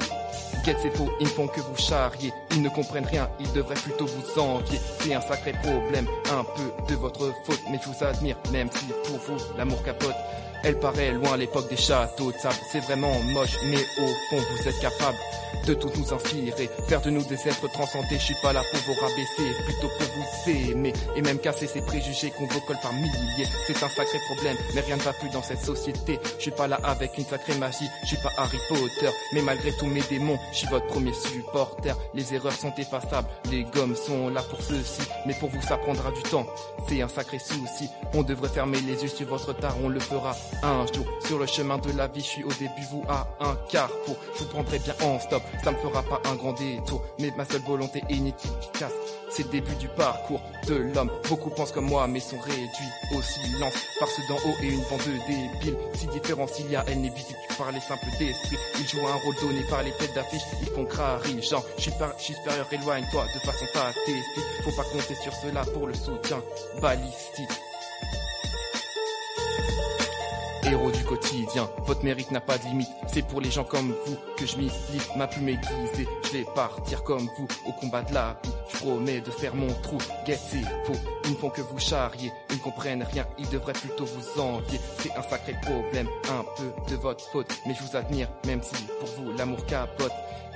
Guette, 0.66 0.80
c'est 0.82 0.96
faux, 0.96 1.10
ils 1.20 1.26
ne 1.26 1.30
font 1.30 1.48
que 1.48 1.62
vous 1.62 1.78
charrier. 1.78 2.34
Ils 2.52 2.62
ne 2.62 2.70
comprennent 2.70 3.06
rien, 3.06 3.30
ils 3.40 3.52
devraient 3.54 3.76
plutôt 3.76 4.06
vous 4.06 4.40
envier. 4.42 4.80
C'est 5.00 5.14
un 5.14 5.22
sacré 5.22 5.54
problème, 5.54 6.08
un 6.32 6.44
peu 6.44 6.74
de 6.88 6.96
votre 6.96 7.34
faute. 7.46 7.62
Mais 7.72 7.80
je 7.82 7.90
vous 7.90 8.04
admire, 8.04 8.36
même 8.52 8.70
si 8.72 8.86
pour 9.06 9.18
vous, 9.20 9.38
l'amour 9.58 9.82
capote. 9.84 10.16
Elle 10.64 10.80
paraît 10.80 11.12
loin 11.12 11.34
à 11.34 11.38
l'époque 11.38 11.70
des 11.70 11.78
châteaux 11.78 12.32
de 12.32 12.38
sable. 12.38 12.56
C'est 12.72 12.80
vraiment 12.82 13.14
moche, 13.34 13.58
mais 13.66 13.82
au 14.04 14.08
fond, 14.30 14.44
vous 14.58 14.68
êtes 14.68 14.80
capable 14.80 15.18
de 15.66 15.74
tout 15.74 15.92
nous 15.98 16.14
inspirer, 16.14 16.70
faire 16.88 17.02
de 17.02 17.10
nous 17.10 17.24
des 17.24 17.48
êtres 17.48 17.70
transcendés. 17.72 18.18
Je 18.18 18.26
suis 18.26 18.42
pas 18.42 18.54
là 18.54 18.62
pour 18.72 18.80
vous 18.82 19.00
rabaisser, 19.02 19.64
plutôt 19.66 19.90
pour 19.98 20.08
vous 20.16 20.52
aimer 20.72 20.94
et 21.16 21.22
même 21.22 21.40
casser 21.40 21.68
ces 21.68 21.82
préjugés 21.82 22.32
qu'on 22.32 22.46
vous 22.46 22.62
colle 22.62 22.78
par 22.82 22.94
milliers. 22.94 23.48
C'est 23.68 23.84
un 23.84 23.90
sacré 23.90 24.20
problème, 24.34 24.58
mais 24.74 24.82
rien 24.82 24.98
ne 24.98 25.02
va 25.02 25.14
plus 25.14 25.30
dans 25.30 25.44
cette 25.44 25.62
société. 25.62 26.20
Je 26.38 26.44
suis 26.44 26.52
pas 26.52 26.68
là 26.68 26.80
avec 26.84 27.18
une 27.18 27.26
sacrée 27.26 27.56
magie, 27.56 27.90
je 28.04 28.08
suis 28.10 28.18
pas 28.18 28.32
Harry 28.38 28.58
Potter, 28.68 29.10
mais 29.34 29.42
malgré 29.42 29.72
tous 29.74 29.88
mes 29.88 30.02
démons, 30.10 30.40
je 30.52 30.60
suis 30.60 30.68
votre 30.68 30.88
premier 30.88 31.14
supporter. 31.14 31.94
Les 32.14 32.34
erreurs 32.34 32.54
sont 32.54 32.74
effaçables, 32.78 33.28
les 33.52 33.64
gommes 33.64 33.96
sont 33.96 34.30
là 34.30 34.42
pour 34.42 34.62
ceci, 34.62 35.02
mais 35.26 35.34
pour 35.34 35.50
vous 35.50 35.62
ça 35.62 35.78
prendra 35.78 36.12
du 36.12 36.22
temps. 36.24 36.48
C'est 36.88 37.02
un 37.02 37.08
sacré 37.08 37.40
souci. 37.40 37.90
On 38.14 38.24
devrait 38.24 38.50
fermer 38.50 38.80
les 38.82 39.04
yeux 39.04 39.10
sur 39.10 39.28
votre 39.28 39.54
tard, 39.54 39.76
on 39.84 39.90
le 39.90 40.00
fera 40.00 40.36
un 40.64 40.86
jour. 40.94 41.06
Sur 41.26 41.40
le 41.40 41.46
chemin 41.46 41.78
de 41.78 41.92
la 41.92 42.08
vie, 42.08 42.22
je 42.22 42.26
suis 42.26 42.44
au 42.44 42.52
début, 42.54 42.82
vous 42.92 43.04
à 43.08 43.28
un 43.40 43.56
carrefour. 43.70 44.16
Je 44.36 44.44
vous 44.44 44.50
prendrai 44.50 44.80
bien 44.80 44.96
en 45.04 45.20
stop, 45.20 45.44
ça 45.64 45.72
me 45.72 45.78
fera 45.78 46.04
pas 46.04 46.22
un 46.30 46.36
grand 46.36 46.54
détour. 46.54 47.04
Mais 47.20 47.32
ma 47.38 47.46
seule 47.46 47.62
volonté 47.62 48.04
est 48.10 48.16
inefficace. 48.16 48.94
C'est 49.30 49.44
le 49.44 49.50
début 49.50 49.76
du 49.76 49.88
parcours 49.90 50.42
de 50.68 50.76
l'homme. 50.76 51.12
Beaucoup 51.28 51.52
pensent 51.52 51.72
comme 51.72 51.86
moi, 51.86 52.08
mais 52.08 52.20
sont 52.20 52.40
réduits 52.40 53.16
au 53.16 53.22
silence. 53.22 53.74
Par 54.00 54.10
ceux 54.10 54.24
d'en 54.28 54.38
haut 54.38 54.56
et 54.64 54.68
une 54.68 54.82
bande 54.90 55.00
de 55.00 55.12
débiles. 55.28 55.78
Si 55.94 56.08
différence 56.08 56.60
il 56.60 56.72
y 56.72 56.76
a, 56.76 56.84
elle 56.88 57.02
n'est 57.02 57.10
visible 57.10 57.38
par 57.58 57.72
les 57.72 57.80
simples 57.80 58.06
d'esprit. 58.18 58.58
Ils 58.80 58.88
jouent 58.88 59.06
un 59.06 59.20
rôle 59.24 59.36
donné 59.42 59.62
par 59.70 59.84
les 59.84 59.92
têtes 59.92 60.16
d'affiche. 60.16 60.42
Ils 60.62 60.70
font 60.70 60.86
crari, 60.86 61.42
genre, 61.44 61.64
je 61.78 61.84
suis, 61.84 61.94
suis 62.18 62.34
supérieur, 62.34 62.68
éloigne-toi 62.72 63.24
de 63.24 63.40
façon 63.40 63.66
pathétique. 63.74 64.46
Faut 64.64 64.72
pas 64.72 64.90
compter 64.90 65.16
sur 65.16 65.34
cela 65.34 65.64
pour 65.66 65.88
le 65.88 65.94
soutien 65.94 66.42
balistique. 66.82 67.69
Héros 70.64 70.92
du 70.92 71.04
quotidien, 71.04 71.70
votre 71.86 72.04
mérite 72.04 72.32
n'a 72.32 72.42
pas 72.42 72.58
de 72.58 72.64
limite. 72.66 72.90
C'est 73.08 73.26
pour 73.26 73.42
les 73.42 73.50
gens 73.50 73.64
comme 73.64 73.94
vous 74.06 74.18
que 74.38 74.46
je 74.46 74.58
milite, 74.58 75.16
ma 75.16 75.28
plume 75.28 75.50
aiguisée. 75.50 76.08
Je 76.26 76.38
vais 76.38 76.46
partir 76.54 77.04
comme 77.04 77.30
vous 77.38 77.48
au 77.66 77.72
combat 77.74 78.02
de 78.04 78.14
la 78.14 78.38
vie. 78.44 78.52
Je 78.72 78.78
promets 78.78 79.22
de 79.22 79.32
faire 79.32 79.56
mon 79.56 79.74
trou. 79.82 79.98
C'est 80.28 80.62
faux. 80.86 81.00
Ils 81.26 81.32
ne 81.32 81.36
font 81.36 81.50
que 81.50 81.62
vous 81.62 81.80
charrier. 81.80 82.32
Ils 82.50 82.58
ne 82.58 82.62
comprennent 82.62 83.04
rien. 83.04 83.26
Ils 83.38 83.50
devraient 83.50 83.74
plutôt 83.74 84.06
vous 84.06 84.42
envier. 84.42 84.80
C'est 85.00 85.16
un 85.16 85.24
sacré 85.24 85.56
problème, 85.62 86.08
un 86.30 86.44
peu 86.58 86.72
de 86.92 86.96
votre 86.98 87.24
faute. 87.30 87.52
Mais 87.66 87.74
je 87.74 87.84
vous 87.84 87.96
admire, 87.96 88.30
même 88.46 88.62
si 88.62 88.84
pour 89.00 89.10
vous 89.18 89.32
l'amour 89.38 89.66
capote. 89.66 90.12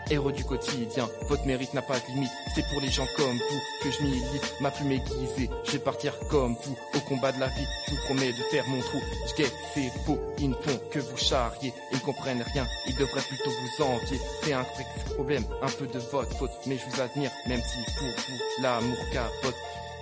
Héros 0.09 0.31
du 0.31 0.43
quotidien, 0.43 1.09
votre 1.27 1.45
mérite 1.45 1.73
n'a 1.73 1.81
pas 1.81 1.99
de 1.99 2.05
limite. 2.07 2.31
C'est 2.53 2.67
pour 2.69 2.81
les 2.81 2.91
gens 2.91 3.07
comme 3.15 3.37
vous 3.37 3.59
que 3.81 3.91
je 3.91 4.03
milite, 4.03 4.53
ma 4.59 4.69
plume 4.69 4.91
aiguisée. 4.91 5.49
Je 5.65 5.71
vais 5.71 5.79
partir 5.79 6.13
comme 6.29 6.55
vous 6.63 6.77
au 6.95 6.99
combat 7.01 7.31
de 7.31 7.39
la 7.39 7.47
vie. 7.47 7.67
Je 7.87 7.91
vous 7.91 8.01
promets 8.05 8.31
de 8.31 8.43
faire 8.51 8.67
mon 8.67 8.79
trou. 8.81 8.99
Je 9.27 9.35
guette, 9.35 9.53
c'est 9.73 9.91
faux. 10.05 10.19
Ils 10.39 10.49
ne 10.49 10.55
font 10.55 10.79
que 10.91 10.99
vous 10.99 11.17
charrier. 11.17 11.73
Ils 11.91 11.97
ne 11.97 12.03
comprennent 12.03 12.43
rien. 12.53 12.67
Ils 12.87 12.95
devraient 12.95 13.21
plutôt 13.21 13.49
vous 13.49 13.83
envier. 13.83 14.19
C'est 14.43 14.53
un 14.53 14.63
vrai 14.63 14.85
problème, 15.15 15.45
un 15.61 15.69
peu 15.69 15.87
de 15.87 15.99
votre 15.99 16.35
faute. 16.37 16.51
Mais 16.65 16.77
je 16.77 16.85
vous 16.89 17.01
admire, 17.01 17.31
même 17.47 17.61
si 17.61 17.77
pour 17.97 18.07
vous 18.07 18.61
l'amour 18.61 18.97
capote. 19.11 19.55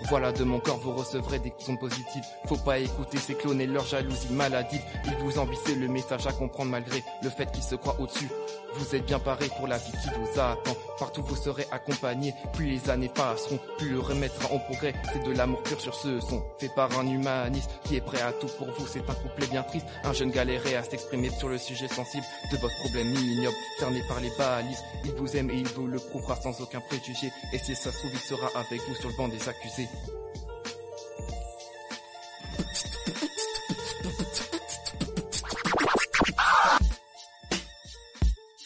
Voilà 0.10 0.31
de 0.31 0.43
mon 0.43 0.60
corps 0.60 0.79
vous 0.79 0.93
recevrez 0.93 1.39
des 1.39 1.53
ondes 1.67 1.79
positives 1.79 2.24
Faut 2.48 2.58
pas 2.58 2.79
écouter 2.79 3.17
ces 3.17 3.36
clones 3.36 3.62
et 3.62 3.67
leur 3.67 3.86
jalousie 3.86 4.31
maladive 4.31 4.81
Ils 5.05 5.15
vous 5.24 5.38
envient 5.38 5.58
c'est 5.65 5.75
le 5.75 5.88
message 5.88 6.27
à 6.27 6.34
comprendre 6.34 6.72
malgré 6.72 7.03
le 7.24 7.29
fait 7.29 7.51
qu'ils 7.51 7.63
se 7.63 7.75
croient 7.75 8.00
au-dessus. 8.00 8.29
Vous 8.75 8.96
êtes 8.96 9.05
bien 9.05 9.20
parés 9.20 9.50
pour 9.58 9.67
la 9.67 9.77
vie 9.77 9.91
qui 9.91 10.10
vous 10.17 10.39
attend. 10.39 10.75
Partout 10.98 11.24
vous 11.24 11.36
serez 11.36 11.67
accompagnés 11.72 12.34
Plus 12.53 12.67
les 12.67 12.89
années 12.89 13.10
passeront, 13.10 13.60
plus 13.77 13.89
le 13.89 14.00
remède 14.00 14.31
sera 14.31 14.53
en 14.53 14.60
progrès. 14.60 14.93
C'est 15.12 15.24
de 15.24 15.31
l'amour 15.31 15.62
pur 15.63 15.79
sur 15.79 15.93
ce 15.93 16.20
son 16.22 16.41
Fait 16.58 16.70
par 16.75 16.98
un 16.98 17.08
humaniste 17.08 17.70
qui 17.84 17.98
est 17.98 18.01
prêt 18.01 18.22
à 18.22 18.31
tout 18.31 18.48
pour 18.58 18.67
vous. 18.72 18.88
C'est 18.88 19.08
un 19.10 19.13
couplet 19.13 19.48
bien 19.48 19.63
triste 19.63 19.86
Un 20.03 20.13
jeune 20.13 20.31
galéré 20.31 20.75
à 20.75 20.84
s'exprimer 20.84 21.29
sur 21.29 21.50
le 21.50 21.58
sujet 21.58 21.88
sensible 21.88 22.25
De 22.51 22.58
votre 22.58 22.77
problème 22.79 23.08
ignoble. 23.13 23.55
Cerné 23.79 24.01
par 24.08 24.20
les 24.20 24.31
balises 24.38 24.84
Il 25.05 25.12
vous 25.12 25.36
aime 25.36 25.50
et 25.50 25.55
il 25.55 25.67
vous 25.67 25.88
le 25.88 26.00
prouvera 26.00 26.36
sans 26.36 26.60
aucun 26.62 26.79
préjugé. 26.79 27.31
Et 27.53 27.58
si 27.60 27.75
ça 27.75 27.91
se 27.91 27.98
trouve 27.98 28.12
il 28.13 28.20
sera 28.20 28.48
avec 28.60 28.81
vous 28.88 28.96
sur 28.96 29.10
le 29.10 29.15
banc 29.17 29.27
des 29.27 29.50
accusés 29.50 29.89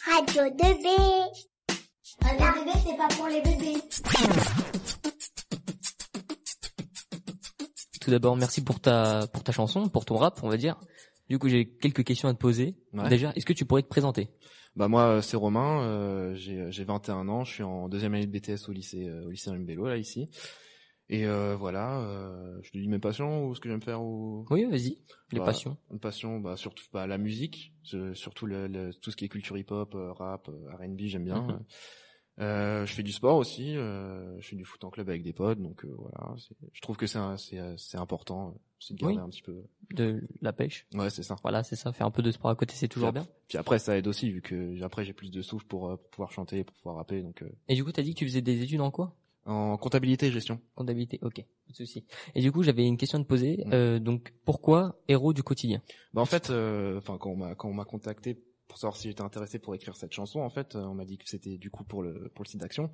Radio 0.06 0.42
2B. 0.42 0.86
Radio 2.22 2.46
2B, 2.46 2.70
c'est 2.84 2.96
pas 2.96 3.08
pour 3.16 3.26
les 3.28 3.40
bébés. 3.42 3.80
Tout 8.00 8.10
d'abord, 8.10 8.36
merci 8.36 8.62
pour 8.62 8.80
ta 8.80 9.26
pour 9.32 9.42
ta 9.42 9.52
chanson, 9.52 9.88
pour 9.88 10.04
ton 10.04 10.16
rap, 10.16 10.38
on 10.42 10.48
va 10.48 10.56
dire. 10.56 10.78
Du 11.28 11.38
coup, 11.38 11.48
j'ai 11.48 11.68
quelques 11.68 12.04
questions 12.04 12.28
à 12.28 12.34
te 12.34 12.38
poser. 12.38 12.76
Ouais. 12.92 13.08
Déjà, 13.08 13.32
est-ce 13.34 13.44
que 13.44 13.52
tu 13.52 13.64
pourrais 13.64 13.82
te 13.82 13.88
présenter? 13.88 14.30
Bah 14.76 14.88
moi 14.88 15.04
euh, 15.04 15.22
c'est 15.22 15.38
Romain, 15.38 15.82
euh, 15.82 16.34
j'ai 16.34 16.70
j'ai 16.70 16.84
21 16.84 17.28
ans, 17.28 17.44
je 17.44 17.52
suis 17.52 17.62
en 17.62 17.88
deuxième 17.88 18.12
année 18.12 18.26
de 18.26 18.30
BTS 18.30 18.68
au 18.68 18.72
lycée 18.72 19.08
euh, 19.08 19.24
au 19.24 19.30
lycée 19.30 19.50
Mbello 19.50 19.88
là 19.88 19.96
ici. 19.96 20.28
Et 21.08 21.24
euh, 21.26 21.54
voilà, 21.56 22.00
euh, 22.00 22.58
je 22.62 22.70
te 22.72 22.78
dis 22.78 22.88
mes 22.88 22.98
passions 22.98 23.46
ou 23.46 23.54
ce 23.54 23.60
que 23.60 23.68
j'aime 23.68 23.82
faire 23.82 24.02
ou 24.02 24.44
Oui, 24.50 24.64
vas-y. 24.64 24.98
Les 25.32 25.38
Bah, 25.38 25.44
passions. 25.46 25.76
Une 25.92 26.00
passion 26.00 26.40
bah 26.40 26.56
surtout 26.56 26.84
bah 26.92 27.06
la 27.06 27.16
musique, 27.18 27.72
surtout 28.14 28.46
le, 28.46 28.66
le- 28.66 28.92
tout 28.94 29.10
ce 29.12 29.16
qui 29.16 29.24
est 29.24 29.28
culture 29.28 29.56
hip-hop, 29.56 29.94
euh, 29.94 30.12
rap, 30.12 30.48
euh, 30.48 30.74
R&B, 30.76 31.02
j'aime 31.04 31.24
bien. 31.24 31.42
Mhm. 31.42 31.64
Euh, 32.38 32.84
je 32.84 32.92
fais 32.92 33.02
du 33.02 33.12
sport 33.12 33.38
aussi, 33.38 33.74
euh, 33.78 34.38
je 34.42 34.48
fais 34.48 34.56
du 34.56 34.66
foot 34.66 34.84
en 34.84 34.90
club 34.90 35.08
avec 35.08 35.22
des 35.22 35.32
potes, 35.32 35.58
donc 35.58 35.86
euh, 35.86 35.94
voilà, 35.96 36.34
je 36.74 36.80
trouve 36.82 36.98
que 36.98 37.06
c'est 37.06 37.16
important, 37.96 38.60
c'est 38.78 38.92
de 38.92 38.98
garder 39.00 39.16
Oui. 39.16 39.22
un 39.22 39.30
petit 39.30 39.40
peu 39.40 39.64
De 39.94 40.20
la 40.42 40.52
pêche. 40.52 40.86
Ouais, 40.92 41.08
c'est 41.08 41.22
ça. 41.22 41.36
Voilà, 41.40 41.62
c'est 41.64 41.76
ça. 41.76 41.94
Faire 41.94 42.06
un 42.06 42.10
peu 42.10 42.20
de 42.20 42.30
sport 42.30 42.50
à 42.50 42.54
côté, 42.54 42.74
c'est 42.76 42.88
toujours 42.88 43.10
Puis 43.14 43.22
bien. 43.22 43.28
Puis 43.48 43.56
après, 43.56 43.78
ça 43.78 43.96
aide 43.96 44.06
aussi 44.06 44.30
vu 44.30 44.42
que 44.42 44.82
après 44.82 45.06
j'ai 45.06 45.14
plus 45.14 45.30
de 45.30 45.40
souffle 45.40 45.64
pour, 45.64 45.88
pour 45.98 46.10
pouvoir 46.10 46.30
chanter, 46.30 46.62
pour 46.62 46.76
pouvoir 46.76 46.96
rapper. 46.96 47.22
Donc 47.22 47.40
euh, 47.40 47.48
Et 47.68 47.74
du 47.74 47.82
coup, 47.82 47.90
t'as 47.92 48.02
dit 48.02 48.12
que 48.12 48.18
tu 48.18 48.26
faisais 48.26 48.42
des 48.42 48.60
études 48.62 48.82
en 48.82 48.90
quoi? 48.90 49.16
En 49.46 49.76
comptabilité 49.76 50.26
et 50.26 50.32
gestion. 50.32 50.60
Comptabilité, 50.74 51.18
ok, 51.22 51.36
pas 51.36 51.72
de 51.72 51.76
souci. 51.76 52.04
Et 52.34 52.42
du 52.42 52.52
coup, 52.52 52.62
j'avais 52.62 52.84
une 52.84 52.96
question 52.96 53.18
à 53.18 53.22
te 53.22 53.28
poser. 53.28 53.62
Mm. 53.64 53.70
Euh, 53.72 53.98
donc, 53.98 54.34
pourquoi 54.44 55.00
héros 55.08 55.32
du 55.32 55.42
quotidien? 55.42 55.80
Bah 56.12 56.20
en 56.20 56.26
fait, 56.26 56.50
euh, 56.50 56.98
enfin 56.98 57.16
quand 57.18 57.30
on 57.30 57.36
m'a 57.36 57.54
quand 57.54 57.68
on 57.68 57.74
m'a 57.74 57.84
contacté 57.84 58.42
pour 58.68 58.78
savoir 58.78 58.96
si 58.96 59.08
j'étais 59.08 59.22
intéressé 59.22 59.58
pour 59.58 59.74
écrire 59.74 59.96
cette 59.96 60.12
chanson, 60.12 60.40
en 60.40 60.50
fait, 60.50 60.74
euh, 60.74 60.84
on 60.84 60.94
m'a 60.94 61.04
dit 61.04 61.18
que 61.18 61.28
c'était 61.28 61.58
du 61.58 61.70
coup 61.70 61.84
pour 61.84 62.02
le 62.02 62.30
pour 62.34 62.44
le 62.44 62.48
site 62.48 62.60
d'action. 62.60 62.90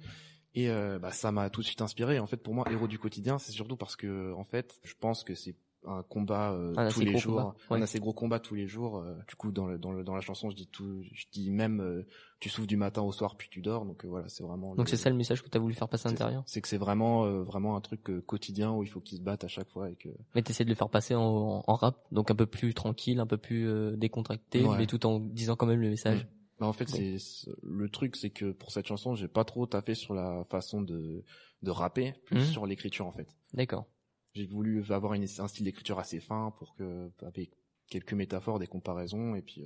Et 0.54 0.68
euh, 0.68 0.98
bah 0.98 1.12
ça 1.12 1.32
m'a 1.32 1.48
tout 1.48 1.62
de 1.62 1.66
suite 1.66 1.80
inspiré. 1.80 2.18
En 2.18 2.26
fait, 2.26 2.36
pour 2.36 2.54
moi, 2.54 2.66
héros 2.70 2.86
du 2.86 2.98
quotidien, 2.98 3.38
c'est 3.38 3.52
surtout 3.52 3.76
parce 3.76 3.96
que 3.96 4.32
en 4.34 4.44
fait, 4.44 4.78
je 4.82 4.94
pense 5.00 5.24
que 5.24 5.34
c'est 5.34 5.56
un 5.86 6.02
combat 6.04 6.52
euh, 6.52 6.72
Un 6.76 6.88
tous 6.88 7.00
les 7.00 7.16
jours, 7.18 7.36
combat, 7.36 7.54
ouais. 7.70 7.78
un 7.78 7.82
assez 7.82 7.98
gros 7.98 8.12
combat 8.12 8.38
tous 8.38 8.54
les 8.54 8.66
jours. 8.66 8.98
euh, 8.98 9.14
du 9.28 9.34
coup, 9.34 9.50
dans 9.50 9.66
le, 9.66 9.78
dans 9.78 9.90
le, 9.92 10.04
dans 10.04 10.14
la 10.14 10.20
chanson, 10.20 10.48
je 10.50 10.54
dis 10.56 10.66
tout, 10.68 11.02
je 11.12 11.24
dis 11.32 11.50
même, 11.50 11.80
euh, 11.80 12.06
tu 12.40 12.48
souffles 12.48 12.68
du 12.68 12.76
matin 12.76 13.02
au 13.02 13.10
soir 13.12 13.36
puis 13.36 13.48
tu 13.50 13.60
dors. 13.62 13.84
Donc 13.84 14.04
euh, 14.04 14.08
voilà, 14.08 14.28
c'est 14.28 14.44
vraiment. 14.44 14.74
Donc 14.76 14.88
c'est 14.88 14.96
ça 14.96 15.10
le 15.10 15.16
message 15.16 15.42
que 15.42 15.48
t'as 15.48 15.58
voulu 15.58 15.74
faire 15.74 15.88
passer 15.88 16.06
à 16.08 16.10
l'intérieur? 16.12 16.42
C'est 16.46 16.60
que 16.60 16.68
c'est 16.68 16.76
vraiment, 16.78 17.24
euh, 17.24 17.42
vraiment 17.42 17.74
un 17.76 17.80
truc 17.80 18.08
euh, 18.10 18.20
quotidien 18.20 18.70
où 18.72 18.82
il 18.84 18.88
faut 18.88 19.00
qu'ils 19.00 19.18
se 19.18 19.22
battent 19.22 19.44
à 19.44 19.48
chaque 19.48 19.68
fois 19.70 19.90
et 19.90 19.96
que. 19.96 20.08
Mais 20.34 20.42
t'essaies 20.42 20.64
de 20.64 20.68
le 20.68 20.74
faire 20.76 20.88
passer 20.90 21.14
en, 21.14 21.64
en 21.66 21.74
rap, 21.74 21.96
donc 22.12 22.30
un 22.30 22.36
peu 22.36 22.46
plus 22.46 22.74
tranquille, 22.74 23.18
un 23.18 23.26
peu 23.26 23.36
plus 23.38 23.68
euh, 23.68 23.96
décontracté, 23.96 24.64
Ouais. 24.64 24.78
mais 24.78 24.86
tout 24.86 25.04
en 25.06 25.18
disant 25.18 25.56
quand 25.56 25.66
même 25.66 25.80
le 25.80 25.90
message. 25.90 26.22
Mm. 26.24 26.26
Bah, 26.60 26.66
en 26.68 26.72
fait, 26.72 26.88
c'est 26.88 27.16
le 27.64 27.88
truc, 27.88 28.14
c'est 28.14 28.30
que 28.30 28.52
pour 28.52 28.70
cette 28.70 28.86
chanson, 28.86 29.16
j'ai 29.16 29.26
pas 29.26 29.44
trop 29.44 29.66
taffé 29.66 29.96
sur 29.96 30.14
la 30.14 30.44
façon 30.48 30.80
de 30.80 31.24
de 31.62 31.70
rapper, 31.70 32.12
plus 32.24 32.38
Mhm. 32.38 32.44
sur 32.44 32.66
l'écriture 32.66 33.06
en 33.06 33.12
fait. 33.12 33.26
D'accord. 33.54 33.86
J'ai 34.34 34.46
voulu 34.46 34.82
avoir 34.90 35.14
une, 35.14 35.24
un 35.24 35.48
style 35.48 35.64
d'écriture 35.64 35.98
assez 35.98 36.20
fin 36.20 36.52
pour 36.58 36.74
que 36.74 37.10
avec 37.22 37.50
quelques 37.88 38.14
métaphores, 38.14 38.58
des 38.58 38.66
comparaisons, 38.66 39.34
et 39.34 39.42
puis 39.42 39.64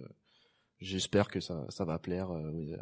j'espère 0.81 1.29
que 1.29 1.41
ça, 1.41 1.65
ça 1.69 1.85
va 1.85 1.99
plaire 1.99 2.29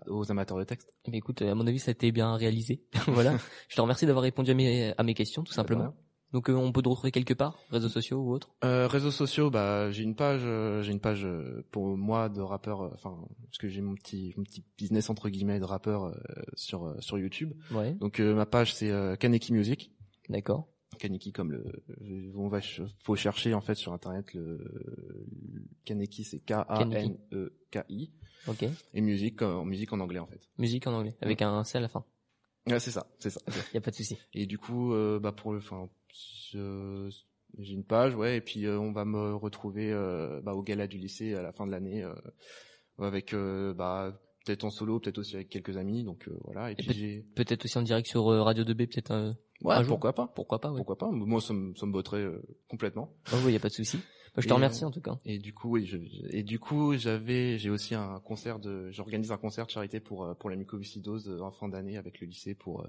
aux 0.06 0.30
amateurs 0.30 0.58
de 0.58 0.64
texte. 0.64 0.92
Mais 1.08 1.18
écoute, 1.18 1.42
à 1.42 1.54
mon 1.54 1.66
avis, 1.66 1.78
ça 1.78 1.90
a 1.90 1.92
été 1.92 2.10
bien 2.10 2.34
réalisé. 2.36 2.82
voilà. 3.08 3.36
Je 3.68 3.76
te 3.76 3.80
remercie 3.80 4.06
d'avoir 4.06 4.22
répondu 4.22 4.50
à 4.50 4.54
mes, 4.54 4.94
à 4.96 5.02
mes 5.02 5.14
questions, 5.14 5.42
tout 5.44 5.52
simplement. 5.52 5.94
Donc 6.32 6.48
on 6.48 6.72
peut 6.72 6.82
te 6.82 6.88
retrouver 6.88 7.12
quelque 7.12 7.32
part, 7.34 7.56
réseaux 7.70 7.88
sociaux 7.88 8.18
ou 8.18 8.32
autre? 8.32 8.56
Euh, 8.64 8.88
Réseaux 8.88 9.12
sociaux, 9.12 9.50
bah 9.50 9.92
j'ai 9.92 10.02
une 10.02 10.16
page, 10.16 10.40
j'ai 10.82 10.90
une 10.90 10.98
page 10.98 11.28
pour 11.70 11.96
moi 11.96 12.28
de 12.28 12.40
rappeur, 12.40 12.90
enfin 12.92 13.16
parce 13.44 13.58
que 13.58 13.68
j'ai 13.68 13.80
mon 13.80 13.94
petit 13.94 14.34
mon 14.36 14.42
petit 14.42 14.64
business 14.76 15.10
entre 15.10 15.28
guillemets 15.28 15.60
de 15.60 15.64
rappeur 15.64 16.12
sur 16.54 16.92
sur 16.98 17.18
YouTube. 17.18 17.52
Ouais. 17.70 17.92
Donc 17.92 18.18
ma 18.18 18.46
page 18.46 18.74
c'est 18.74 18.90
Kaneki 19.20 19.52
Music. 19.52 19.92
D'accord. 20.28 20.66
Kaneki 20.94 21.32
comme 21.32 21.52
le 21.52 22.32
on 22.36 22.48
va 22.48 22.60
faut 22.98 23.16
chercher 23.16 23.54
en 23.54 23.60
fait 23.60 23.74
sur 23.74 23.92
internet 23.92 24.32
le 24.34 25.26
Kaneki 25.84 26.24
c'est 26.24 26.40
K 26.40 26.52
A 26.52 26.86
N 26.90 27.18
E 27.32 27.52
K 27.70 27.78
I. 27.88 28.10
OK. 28.46 28.64
Et 28.92 29.00
musique 29.00 29.42
en 29.42 29.64
musique 29.64 29.92
en 29.92 30.00
anglais 30.00 30.18
en 30.18 30.26
fait. 30.26 30.40
Musique 30.58 30.86
en 30.86 30.92
anglais 30.92 31.16
avec 31.20 31.42
un 31.42 31.64
C 31.64 31.78
à 31.78 31.80
la 31.80 31.88
fin. 31.88 32.04
Ouais, 32.66 32.80
c'est 32.80 32.90
ça, 32.90 33.06
c'est 33.18 33.30
ça. 33.30 33.40
Il 33.46 33.52
y 33.74 33.76
a 33.76 33.80
pas 33.80 33.90
de 33.90 33.96
souci. 33.96 34.18
Et 34.32 34.46
du 34.46 34.58
coup 34.58 34.92
euh, 34.92 35.18
bah 35.18 35.32
pour 35.32 35.52
le 35.52 35.58
enfin 35.58 35.88
j'ai 36.12 37.72
une 37.72 37.84
page 37.84 38.14
ouais 38.14 38.36
et 38.36 38.40
puis 38.40 38.66
euh, 38.66 38.78
on 38.78 38.92
va 38.92 39.04
me 39.04 39.34
retrouver 39.34 39.92
euh, 39.92 40.40
bah, 40.40 40.54
au 40.54 40.62
gala 40.62 40.86
du 40.86 40.98
lycée 40.98 41.34
à 41.34 41.42
la 41.42 41.52
fin 41.52 41.66
de 41.66 41.70
l'année 41.70 42.04
avec 42.98 43.34
bah 43.76 44.20
peut-être 44.44 44.64
en 44.64 44.70
solo, 44.70 45.00
peut-être 45.00 45.18
aussi 45.18 45.34
avec 45.36 45.48
quelques 45.48 45.76
amis 45.76 46.04
donc 46.04 46.28
voilà 46.44 46.70
et, 46.70 46.74
puis 46.74 47.24
peut-être 47.34 47.64
aussi 47.64 47.78
en 47.78 47.82
direct 47.82 48.06
sur 48.06 48.24
Radio 48.24 48.64
2B 48.64 48.86
peut-être 48.86 49.34
Ouais, 49.62 49.82
pourquoi 49.86 50.12
pas 50.12 50.26
Pourquoi 50.26 50.60
pas, 50.60 50.70
ouais. 50.70 50.76
Pourquoi 50.76 50.98
pas 50.98 51.10
Moi, 51.10 51.40
ça 51.40 51.54
me, 51.54 51.74
ça 51.74 51.86
me 51.86 51.92
botterait 51.92 52.26
complètement. 52.68 53.14
Oh 53.32 53.36
oui, 53.44 53.52
y 53.52 53.56
a 53.56 53.60
pas 53.60 53.68
de 53.68 53.74
souci. 53.74 53.98
Je 54.36 54.48
te 54.48 54.52
remercie 54.52 54.84
en 54.84 54.90
tout 54.90 55.00
cas. 55.00 55.18
Et 55.24 55.38
du 55.38 55.54
coup, 55.54 55.70
oui, 55.70 55.86
je, 55.86 55.96
et 56.30 56.42
du 56.42 56.58
coup, 56.58 56.96
j'avais, 56.96 57.56
j'ai 57.58 57.70
aussi 57.70 57.94
un 57.94 58.20
concert 58.20 58.58
de, 58.58 58.90
j'organise 58.90 59.30
un 59.30 59.36
concert 59.36 59.66
de 59.66 59.70
charité 59.70 60.00
pour 60.00 60.36
pour 60.38 60.50
la 60.50 60.56
mucoviscidose 60.56 61.40
en 61.40 61.52
fin 61.52 61.68
d'année 61.68 61.96
avec 61.96 62.20
le 62.20 62.26
lycée 62.26 62.54
pour 62.54 62.86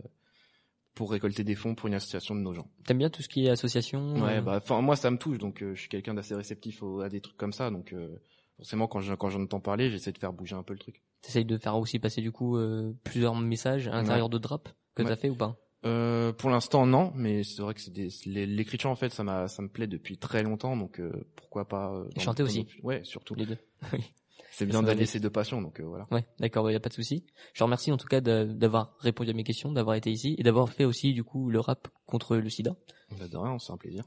pour 0.96 1.12
récolter 1.12 1.44
des 1.44 1.56
fonds 1.56 1.76
pour 1.76 1.88
une 1.88 1.94
association 1.94 2.36
de 2.36 2.40
nos 2.40 2.54
gens. 2.54 2.68
T'aimes 2.86 2.98
bien 2.98 3.10
tout 3.10 3.22
ce 3.22 3.30
qui 3.30 3.46
est 3.46 3.50
association 3.50 4.16
Ouais, 4.16 4.42
bah, 4.42 4.58
enfin 4.58 4.82
moi 4.82 4.96
ça 4.96 5.12
me 5.12 5.18
touche, 5.18 5.38
donc 5.38 5.60
je 5.62 5.80
suis 5.80 5.90
quelqu'un 5.90 6.14
d'assez 6.14 6.34
réceptif 6.34 6.82
à 7.04 7.10
des 7.10 7.22
trucs 7.22 7.38
comme 7.38 7.54
ça, 7.54 7.70
donc 7.70 7.94
forcément 8.58 8.88
quand 8.88 9.00
je, 9.02 9.14
quand 9.14 9.30
j'en 9.30 9.42
entends 9.42 9.60
parler, 9.60 9.90
j'essaie 9.90 10.12
de 10.12 10.18
faire 10.18 10.34
bouger 10.34 10.56
un 10.56 10.64
peu 10.64 10.74
le 10.74 10.80
truc. 10.80 11.02
T'essayes 11.22 11.46
de 11.46 11.58
faire 11.58 11.76
aussi 11.78 12.00
passer 12.00 12.22
du 12.22 12.32
coup 12.32 12.58
plusieurs 13.04 13.36
messages 13.36 13.88
à 13.88 13.92
l'intérieur 13.92 14.30
de 14.30 14.38
Drap 14.38 14.70
que 14.96 15.04
Ouais. 15.04 15.10
t'as 15.10 15.16
fait 15.16 15.30
ou 15.30 15.36
pas? 15.36 15.58
Euh, 15.86 16.34
pour 16.34 16.50
l'instant 16.50 16.86
non, 16.88 17.12
mais 17.16 17.44
c'est 17.44 17.62
vrai 17.62 17.74
que 17.76 17.82
c'est 17.82 17.92
des, 17.94 18.10
les- 18.26 18.48
l'écriture 18.48 18.90
en 18.90 18.96
fait 18.96 19.12
ça 19.14 19.24
m'a 19.24 19.48
ça 19.48 19.62
me 19.62 19.68
plaît 19.68 19.86
depuis 19.86 20.18
très 20.18 20.42
longtemps 20.42 20.76
donc 20.76 21.00
euh, 21.00 21.12
pourquoi 21.36 21.68
pas 21.68 21.94
euh, 21.94 22.10
Et 22.16 22.22
chanter 22.22 22.42
aussi. 22.44 22.66
Ouais, 22.82 23.02
surtout. 23.04 23.36
Les 23.36 23.46
deux. 23.46 23.58
C'est 24.52 24.66
bien 24.66 24.82
d'allier 24.84 25.06
ces 25.06 25.20
deux 25.20 25.30
passions 25.30 25.62
donc 25.62 25.80
euh, 25.80 25.84
voilà. 25.84 26.08
Ouais, 26.12 26.26
d'accord, 26.40 26.70
il 26.70 26.74
y 26.74 26.78
a 26.78 26.80
pas 26.80 26.90
de 26.90 26.94
souci. 26.94 27.26
Je 27.54 27.60
te 27.60 27.64
remercie 27.64 27.92
en 27.92 27.98
tout 27.98 28.08
cas 28.08 28.22
d'avoir 28.22 28.96
répondu 29.00 29.30
à 29.32 29.34
mes 29.34 29.44
questions, 29.44 29.72
d'avoir 29.72 29.96
été 29.96 30.12
ici 30.12 30.36
et 30.38 30.44
d'avoir 30.44 30.70
fait 30.70 30.86
aussi 30.86 31.14
du 31.14 31.24
coup 31.24 31.50
le 31.50 31.60
rap 31.60 31.88
contre 32.06 32.38
le 32.38 32.50
sida. 32.50 32.76
Bah, 33.20 33.28
de 33.28 33.38
rien, 33.38 33.58
c'est 33.60 33.72
un 33.74 33.78
plaisir. 33.78 34.04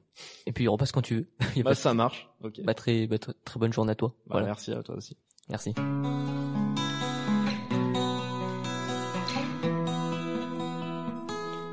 Et 0.46 0.52
puis 0.52 0.68
on 0.68 0.72
repasse 0.72 0.92
quand 0.92 1.02
tu 1.02 1.14
veux. 1.16 1.28
Y 1.56 1.60
a 1.60 1.62
Bah, 1.64 1.70
pas 1.70 1.74
ça 1.74 1.92
marche. 1.94 2.28
Ok. 2.42 2.60
Bah 2.64 2.74
très, 2.74 3.06
bah, 3.06 3.18
très, 3.18 3.60
bonne 3.60 3.72
journée 3.72 3.92
à 3.92 3.94
toi. 3.94 4.14
Bah, 4.26 4.42
merci 4.42 4.72
à 4.72 4.82
toi 4.82 4.96
aussi. 4.96 5.16
Merci. 5.48 5.72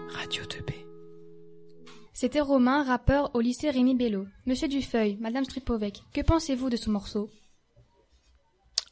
Radio 0.09 0.43
2B. 0.43 0.73
C'était 2.13 2.41
Romain, 2.41 2.83
rappeur 2.83 3.31
au 3.35 3.41
lycée 3.41 3.69
Rémi 3.69 3.95
Bello. 3.95 4.25
Monsieur 4.45 4.67
Dufeuille, 4.67 5.17
Madame 5.19 5.43
Stripovec, 5.43 6.01
que 6.13 6.21
pensez-vous 6.21 6.69
de 6.69 6.77
ce 6.77 6.89
morceau? 6.89 7.29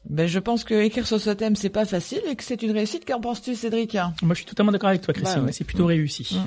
Ben, 0.06 0.26
je 0.26 0.38
pense 0.38 0.64
que 0.64 0.74
écrire 0.74 1.06
sur 1.06 1.20
ce 1.20 1.30
thème, 1.30 1.56
c'est 1.56 1.70
pas 1.70 1.86
facile 1.86 2.20
et 2.28 2.36
que 2.36 2.44
c'est 2.44 2.62
une 2.62 2.72
réussite. 2.72 3.06
Qu'en 3.06 3.20
penses-tu, 3.20 3.54
Cédric? 3.54 3.94
Moi, 4.22 4.34
je 4.34 4.40
suis 4.40 4.44
totalement 4.44 4.72
d'accord 4.72 4.90
avec 4.90 5.02
toi, 5.02 5.14
Christine. 5.14 5.40
Bah 5.40 5.46
ouais. 5.46 5.52
C'est 5.52 5.64
plutôt 5.64 5.86
réussi. 5.86 6.38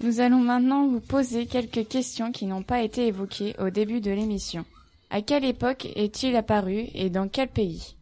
Nous 0.00 0.20
allons 0.20 0.40
maintenant 0.40 0.86
vous 0.86 1.00
poser 1.00 1.46
quelques 1.46 1.88
questions 1.88 2.30
qui 2.30 2.46
n'ont 2.46 2.62
pas 2.62 2.82
été 2.82 3.06
évoquées 3.06 3.54
au 3.58 3.70
début 3.70 4.00
de 4.00 4.10
l'émission. 4.10 4.64
À 5.08 5.22
quelle 5.22 5.44
époque 5.44 5.86
est-il 5.96 6.36
apparu 6.36 6.86
et 6.94 7.08
dans 7.08 7.28
quel 7.28 7.48
pays? 7.48 7.96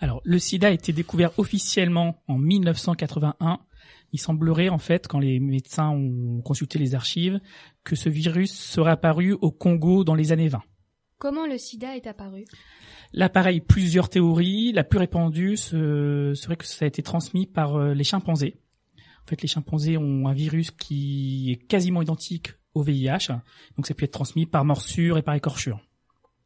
Alors, 0.00 0.20
le 0.24 0.38
sida 0.38 0.68
a 0.68 0.70
été 0.70 0.92
découvert 0.92 1.30
officiellement 1.38 2.22
en 2.28 2.36
1981. 2.36 3.60
Il 4.12 4.18
semblerait, 4.20 4.68
en 4.68 4.78
fait, 4.78 5.06
quand 5.06 5.18
les 5.18 5.40
médecins 5.40 5.88
ont 5.88 6.40
consulté 6.42 6.78
les 6.78 6.94
archives, 6.94 7.40
que 7.84 7.96
ce 7.96 8.08
virus 8.08 8.52
serait 8.52 8.90
apparu 8.90 9.32
au 9.32 9.50
Congo 9.50 10.04
dans 10.04 10.14
les 10.14 10.32
années 10.32 10.48
20. 10.48 10.62
Comment 11.18 11.46
le 11.46 11.58
sida 11.58 11.96
est 11.96 12.06
apparu? 12.06 12.44
Là, 13.12 13.28
pareil, 13.28 13.60
plusieurs 13.60 14.08
théories. 14.08 14.72
La 14.72 14.84
plus 14.84 14.98
répandue 14.98 15.56
ce 15.56 16.32
serait 16.34 16.56
que 16.56 16.66
ça 16.66 16.84
a 16.84 16.88
été 16.88 17.02
transmis 17.02 17.46
par 17.46 17.76
euh, 17.76 17.94
les 17.94 18.04
chimpanzés. 18.04 18.60
En 19.24 19.28
fait, 19.28 19.42
les 19.42 19.48
chimpanzés 19.48 19.98
ont 19.98 20.26
un 20.26 20.32
virus 20.32 20.70
qui 20.70 21.50
est 21.52 21.66
quasiment 21.66 22.02
identique 22.02 22.52
au 22.74 22.82
VIH. 22.82 23.28
Donc, 23.76 23.86
ça 23.86 23.94
peut 23.94 24.04
être 24.04 24.12
transmis 24.12 24.46
par 24.46 24.64
morsure 24.64 25.18
et 25.18 25.22
par 25.22 25.34
écorchure. 25.34 25.80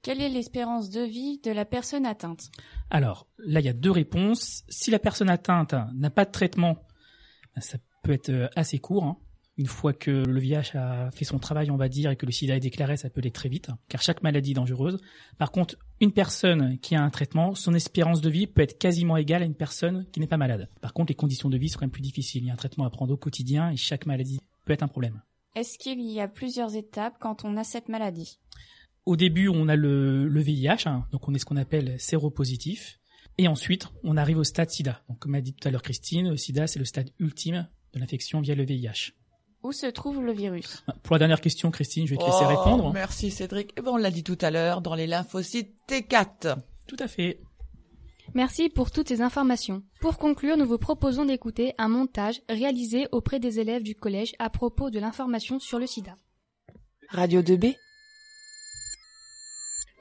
Quelle 0.03 0.20
est 0.20 0.29
l'espérance 0.29 0.90
de 0.90 1.03
vie 1.03 1.38
de 1.44 1.53
la 1.53 1.64
personne 1.64 2.07
atteinte? 2.07 2.51
Alors, 2.90 3.29
là, 3.38 3.61
il 3.61 3.66
y 3.66 3.68
a 3.68 3.72
deux 3.72 3.92
réponses. 3.92 4.64
Si 4.68 4.90
la 4.90 4.98
personne 4.98 5.31
atteinte 5.31 5.75
n'a 5.94 6.11
pas 6.11 6.25
de 6.25 6.33
traitement, 6.33 6.77
ben, 7.55 7.61
ça 7.61 7.79
peut 8.03 8.12
être 8.12 8.31
euh, 8.31 8.48
assez 8.57 8.81
court. 8.81 9.05
hein. 9.05 9.16
Une 9.59 9.66
fois 9.66 9.92
que 9.92 10.11
le 10.11 10.40
VIH 10.40 10.77
a 10.77 11.11
fait 11.12 11.25
son 11.25 11.38
travail, 11.38 11.70
on 11.70 11.77
va 11.77 11.88
dire, 11.88 12.11
et 12.11 12.16
que 12.16 12.25
le 12.27 12.33
sida 12.33 12.57
est 12.57 12.61
déclaré, 12.61 12.96
ça 12.96 13.11
peut 13.11 13.20
aller 13.20 13.31
très 13.31 13.51
vite, 13.51 13.68
car 13.88 14.01
chaque 14.01 14.22
maladie 14.22 14.53
est 14.53 14.55
dangereuse. 14.55 14.98
Par 15.38 15.53
contre, 15.53 15.77
une 16.03 16.12
personne 16.12 16.79
qui 16.81 16.97
a 16.97 17.03
un 17.03 17.11
traitement, 17.11 17.55
son 17.55 17.75
espérance 17.75 18.21
de 18.21 18.29
vie 18.29 18.49
peut 18.49 18.61
être 18.61 18.77
quasiment 18.77 19.17
égale 19.17 19.43
à 19.43 19.47
une 19.47 19.55
personne 19.55 20.05
qui 20.11 20.19
n'est 20.19 20.27
pas 20.27 20.37
malade. 20.37 20.69
Par 20.81 20.95
contre, 20.95 21.11
les 21.11 21.15
conditions 21.15 21.49
de 21.49 21.57
vie 21.57 21.69
sont 21.69 21.79
quand 21.79 21.85
même 21.85 21.93
plus 21.93 22.03
difficiles. 22.03 22.43
Il 22.43 22.49
y 22.49 22.51
a 22.51 22.55
un 22.55 22.57
traitement 22.57 22.85
à 22.85 22.91
prendre 22.91 23.15
au 23.15 23.17
quotidien, 23.17 23.71
et 23.71 23.77
chaque 23.77 24.05
maladie 24.05 24.41
peut 24.65 24.73
être 24.73 24.83
un 24.83 24.88
problème. 24.88 25.23
Est-ce 25.55 25.79
qu'il 25.79 26.01
y 26.01 26.21
a 26.21 26.27
plusieurs 26.27 26.75
étapes 26.75 27.15
quand 27.21 27.45
on 27.45 27.57
a 27.57 27.62
cette 27.62 27.88
maladie? 27.88 28.41
Au 29.07 29.15
début, 29.15 29.47
on 29.47 29.69
a 29.69 29.77
le, 29.77 30.27
le 30.27 30.41
VIH, 30.41 30.87
hein, 30.87 31.07
donc 31.12 31.29
on 31.29 31.35
est 31.35 31.38
ce 31.38 31.45
qu'on 31.45 31.57
appelle 31.57 31.95
séropositif. 32.01 32.99
Et 33.38 33.47
ensuite, 33.47 33.87
on 34.03 34.17
arrive 34.17 34.38
au 34.38 34.45
stade 34.45 34.71
SIDA. 34.71 35.05
Donc, 35.09 35.21
comme 35.21 35.37
a 35.37 35.41
dit 35.41 35.55
tout 35.55 35.69
à 35.69 35.71
l'heure 35.71 35.83
Christine, 35.83 36.31
le 36.31 36.37
SIDA, 36.37 36.67
c'est 36.67 36.81
le 36.81 36.85
stade 36.85 37.11
ultime 37.21 37.69
de 37.95 38.01
l'infection 38.01 38.41
via 38.41 38.57
le 38.57 38.65
VIH. 38.65 39.12
Où 39.62 39.72
se 39.72 39.87
trouve 39.87 40.20
le 40.25 40.33
virus? 40.33 40.85
Pour 41.05 41.14
la 41.14 41.20
dernière 41.20 41.40
question, 41.40 41.70
Christine, 41.70 42.07
je 42.07 42.12
vais 42.12 42.16
te 42.18 42.25
laisser 42.25 42.38
Oh, 42.42 42.48
répondre. 42.48 42.92
Merci, 42.92 43.31
Cédric. 43.31 43.72
Eh 43.77 43.81
ben, 43.81 43.92
on 43.92 43.96
l'a 43.96 44.11
dit 44.11 44.25
tout 44.25 44.38
à 44.40 44.51
l'heure, 44.51 44.81
dans 44.81 44.94
les 44.96 45.07
lymphocytes 45.07 45.72
T4. 45.88 46.57
Tout 46.88 46.96
à 46.98 47.07
fait. 47.07 47.40
Merci 48.35 48.68
pour 48.70 48.90
toutes 48.90 49.09
ces 49.09 49.20
informations. 49.22 49.83
Pour 50.01 50.18
conclure, 50.18 50.57
nous 50.57 50.66
vous 50.66 50.79
proposons 50.79 51.25
d'écouter 51.25 51.75
un 51.79 51.88
montage 51.88 52.40
réalisé 52.48 53.07
auprès 53.12 53.38
des 53.40 53.61
élèves 53.61 53.83
du 53.83 53.94
collège 53.94 54.33
à 54.38 54.51
propos 54.51 54.90
de 54.90 54.98
l'information 54.98 55.61
sur 55.61 55.79
le 55.79 55.87
sida. 55.87 56.16
Radio 57.11 57.42
2B 57.42 57.77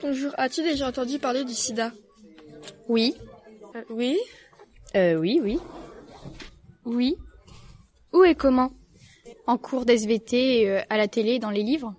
Bonjour, 0.01 0.31
as-tu 0.37 0.63
déjà 0.63 0.87
entendu 0.87 1.19
parler 1.19 1.43
du 1.45 1.53
sida? 1.53 1.91
Oui. 2.87 3.13
Euh, 3.75 3.83
Oui? 3.91 4.17
Euh, 4.95 5.15
oui, 5.15 5.39
oui. 5.43 5.59
Oui. 6.85 7.15
Où 8.13 8.23
et 8.23 8.33
comment? 8.33 8.71
En 9.47 9.57
cours 9.57 9.85
d'SVT, 9.85 10.67
euh, 10.69 10.81
à 10.89 10.97
la 10.97 11.07
télé, 11.07 11.39
dans 11.39 11.49
les 11.49 11.63
livres 11.63 11.93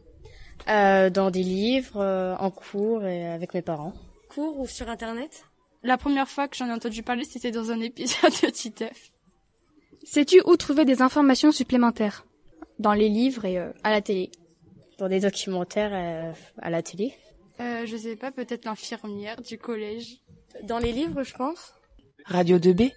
Euh, 0.69 1.11
Dans 1.11 1.31
des 1.31 1.43
livres, 1.43 2.01
euh, 2.01 2.37
en 2.39 2.51
cours 2.51 3.05
et 3.05 3.27
avec 3.27 3.53
mes 3.55 3.63
parents. 3.63 3.93
Cours 4.29 4.61
ou 4.61 4.67
sur 4.67 4.89
internet? 4.89 5.45
La 5.83 5.99
première 5.99 6.29
fois 6.29 6.47
que 6.47 6.57
j'en 6.57 6.69
ai 6.69 6.73
entendu 6.73 7.03
parler, 7.03 7.25
c'était 7.25 7.51
dans 7.51 7.71
un 7.73 7.81
épisode 7.81 8.31
de 8.43 8.49
Titeuf. 8.51 9.11
Sais-tu 10.05 10.41
où 10.47 10.57
trouver 10.57 10.85
des 10.85 11.03
informations 11.03 11.51
supplémentaires? 11.53 12.25
Dans 12.79 12.93
les 12.93 13.09
livres 13.09 13.45
et 13.45 13.59
euh, 13.59 13.73
à 13.83 13.91
la 13.91 14.01
télé. 14.01 14.31
Dans 14.99 15.09
des 15.09 15.21
documentaires 15.21 15.91
euh, 15.93 16.33
à 16.59 16.71
la 16.71 16.83
télé. 16.83 17.13
Euh, 17.61 17.85
je 17.87 17.97
sais 17.97 18.17
pas, 18.17 18.31
peut-être 18.31 18.65
l'infirmière 18.65 19.41
du 19.43 19.59
collège. 19.59 20.19
Dans 20.63 20.79
les 20.79 20.93
livres, 20.93 21.23
je 21.25 21.35
pense. 21.35 21.75
Radio 22.25 22.59
2B 22.59 22.93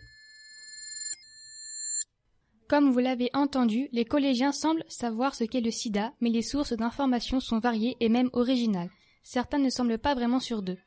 Comme 2.68 2.92
vous 2.92 3.00
l'avez 3.00 3.30
entendu, 3.34 3.90
les 3.92 4.06
collégiens 4.06 4.52
semblent 4.52 4.84
savoir 4.88 5.36
ce 5.36 5.44
qu'est 5.44 5.62
le 5.62 5.70
sida, 5.70 6.14
mais 6.20 6.32
les 6.32 6.42
sources 6.42 6.74
d'informations 6.74 7.40
sont 7.40 7.60
variées 7.60 7.96
et 8.00 8.10
même 8.10 8.30
originales. 8.34 8.90
Certains 9.24 9.60
ne 9.60 9.70
semblent 9.70 10.00
pas 10.00 10.16
vraiment 10.16 10.40
sûrs 10.40 10.64
d'eux. 10.64 10.78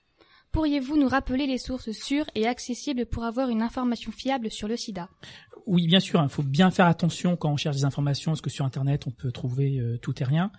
Pourriez-vous 0.50 0.96
nous 0.96 1.08
rappeler 1.08 1.46
les 1.46 1.58
sources 1.58 1.92
sûres 1.92 2.26
et 2.34 2.46
accessibles 2.46 3.06
pour 3.06 3.24
avoir 3.24 3.48
une 3.48 3.62
information 3.62 4.10
fiable 4.10 4.50
sur 4.50 4.66
le 4.66 4.76
sida? 4.76 5.08
Oui, 5.66 5.86
bien 5.86 6.00
sûr, 6.00 6.20
il 6.22 6.28
faut 6.28 6.42
bien 6.42 6.70
faire 6.70 6.86
attention 6.86 7.36
quand 7.36 7.52
on 7.52 7.56
cherche 7.56 7.76
des 7.76 7.84
informations, 7.84 8.32
parce 8.32 8.40
que 8.40 8.50
sur 8.50 8.64
Internet, 8.64 9.06
on 9.06 9.10
peut 9.10 9.30
trouver 9.30 9.78
euh, 9.78 9.98
tout 9.98 10.20
et 10.20 10.24
rien. 10.24 10.50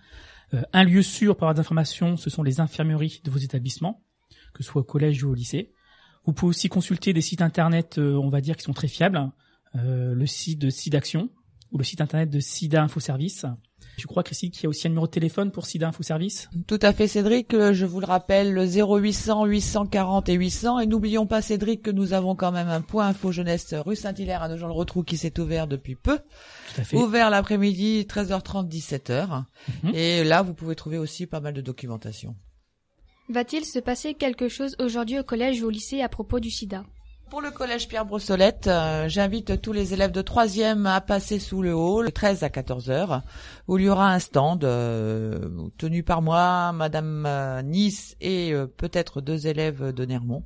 Euh, 0.54 0.62
un 0.72 0.84
lieu 0.84 1.02
sûr 1.02 1.36
pour 1.36 1.44
avoir 1.44 1.54
des 1.54 1.60
informations, 1.60 2.16
ce 2.16 2.30
sont 2.30 2.42
les 2.42 2.60
infirmeries 2.60 3.20
de 3.24 3.30
vos 3.30 3.38
établissements, 3.38 4.04
que 4.54 4.62
ce 4.62 4.70
soit 4.70 4.82
au 4.82 4.84
collège 4.84 5.22
ou 5.24 5.30
au 5.30 5.34
lycée. 5.34 5.74
Vous 6.24 6.32
pouvez 6.32 6.50
aussi 6.50 6.68
consulter 6.68 7.12
des 7.12 7.20
sites 7.20 7.42
Internet, 7.42 7.98
euh, 7.98 8.14
on 8.14 8.30
va 8.30 8.40
dire, 8.40 8.56
qui 8.56 8.62
sont 8.62 8.72
très 8.72 8.88
fiables. 8.88 9.30
Le 9.74 10.26
site 10.26 10.58
de 10.58 10.70
SIDAction, 10.70 11.28
ou 11.72 11.78
le 11.78 11.84
site 11.84 12.00
internet 12.00 12.30
de 12.30 12.40
SIDA 12.40 12.82
Info 12.82 13.00
Service. 13.00 13.46
Je 13.96 14.06
crois, 14.06 14.22
Christine, 14.22 14.50
qu'il 14.50 14.62
y 14.64 14.66
a 14.66 14.68
aussi 14.70 14.86
un 14.86 14.90
numéro 14.90 15.06
de 15.06 15.10
téléphone 15.10 15.52
pour 15.52 15.66
SIDA 15.66 15.88
Info 15.88 16.02
Service. 16.02 16.48
Tout 16.66 16.78
à 16.80 16.92
fait, 16.92 17.06
Cédric. 17.06 17.52
Euh, 17.52 17.74
Je 17.74 17.84
vous 17.84 18.00
le 18.00 18.06
rappelle, 18.06 18.52
le 18.52 18.64
0800 18.64 19.44
840 19.44 20.28
et 20.30 20.34
800. 20.34 20.78
Et 20.80 20.86
n'oublions 20.86 21.26
pas, 21.26 21.42
Cédric, 21.42 21.82
que 21.82 21.90
nous 21.90 22.12
avons 22.14 22.34
quand 22.34 22.50
même 22.50 22.68
un 22.68 22.80
point 22.80 23.08
info 23.08 23.30
jeunesse 23.30 23.74
rue 23.74 23.96
Saint-Hilaire 23.96 24.42
à 24.42 24.48
Nogent-le-Rotrou 24.48 25.02
qui 25.02 25.18
s'est 25.18 25.38
ouvert 25.38 25.66
depuis 25.66 25.96
peu. 25.96 26.18
Tout 26.18 26.80
à 26.80 26.84
fait. 26.84 26.96
Ouvert 26.96 27.28
l'après-midi, 27.30 28.06
13h30, 28.08 28.68
17h. 28.68 29.44
Mhm. 29.84 29.94
Et 29.94 30.24
là, 30.24 30.42
vous 30.42 30.54
pouvez 30.54 30.76
trouver 30.76 30.96
aussi 30.96 31.26
pas 31.26 31.40
mal 31.40 31.52
de 31.52 31.60
documentation. 31.60 32.36
Va-t-il 33.28 33.64
se 33.64 33.78
passer 33.78 34.14
quelque 34.14 34.48
chose 34.48 34.76
aujourd'hui 34.80 35.18
au 35.18 35.24
collège 35.24 35.62
ou 35.62 35.66
au 35.66 35.70
lycée 35.70 36.00
à 36.00 36.08
propos 36.08 36.40
du 36.40 36.50
sida? 36.50 36.84
Pour 37.30 37.40
le 37.40 37.52
collège 37.52 37.86
Pierre 37.86 38.04
Brossolette, 38.04 38.66
euh, 38.66 39.08
j'invite 39.08 39.62
tous 39.62 39.72
les 39.72 39.94
élèves 39.94 40.10
de 40.10 40.20
troisième 40.20 40.84
à 40.86 41.00
passer 41.00 41.38
sous 41.38 41.62
le 41.62 41.72
hall, 41.72 42.06
le 42.06 42.10
13 42.10 42.42
à 42.42 42.50
14 42.50 42.90
heures, 42.90 43.22
où 43.68 43.78
il 43.78 43.84
y 43.84 43.88
aura 43.88 44.12
un 44.12 44.18
stand 44.18 44.64
euh, 44.64 45.68
tenu 45.78 46.02
par 46.02 46.22
moi, 46.22 46.72
Madame 46.72 47.26
euh, 47.26 47.62
Nice 47.62 48.16
et 48.20 48.52
peut-être 48.76 49.20
deux 49.20 49.46
élèves 49.46 49.92
de 49.92 50.04
Nermont. 50.04 50.42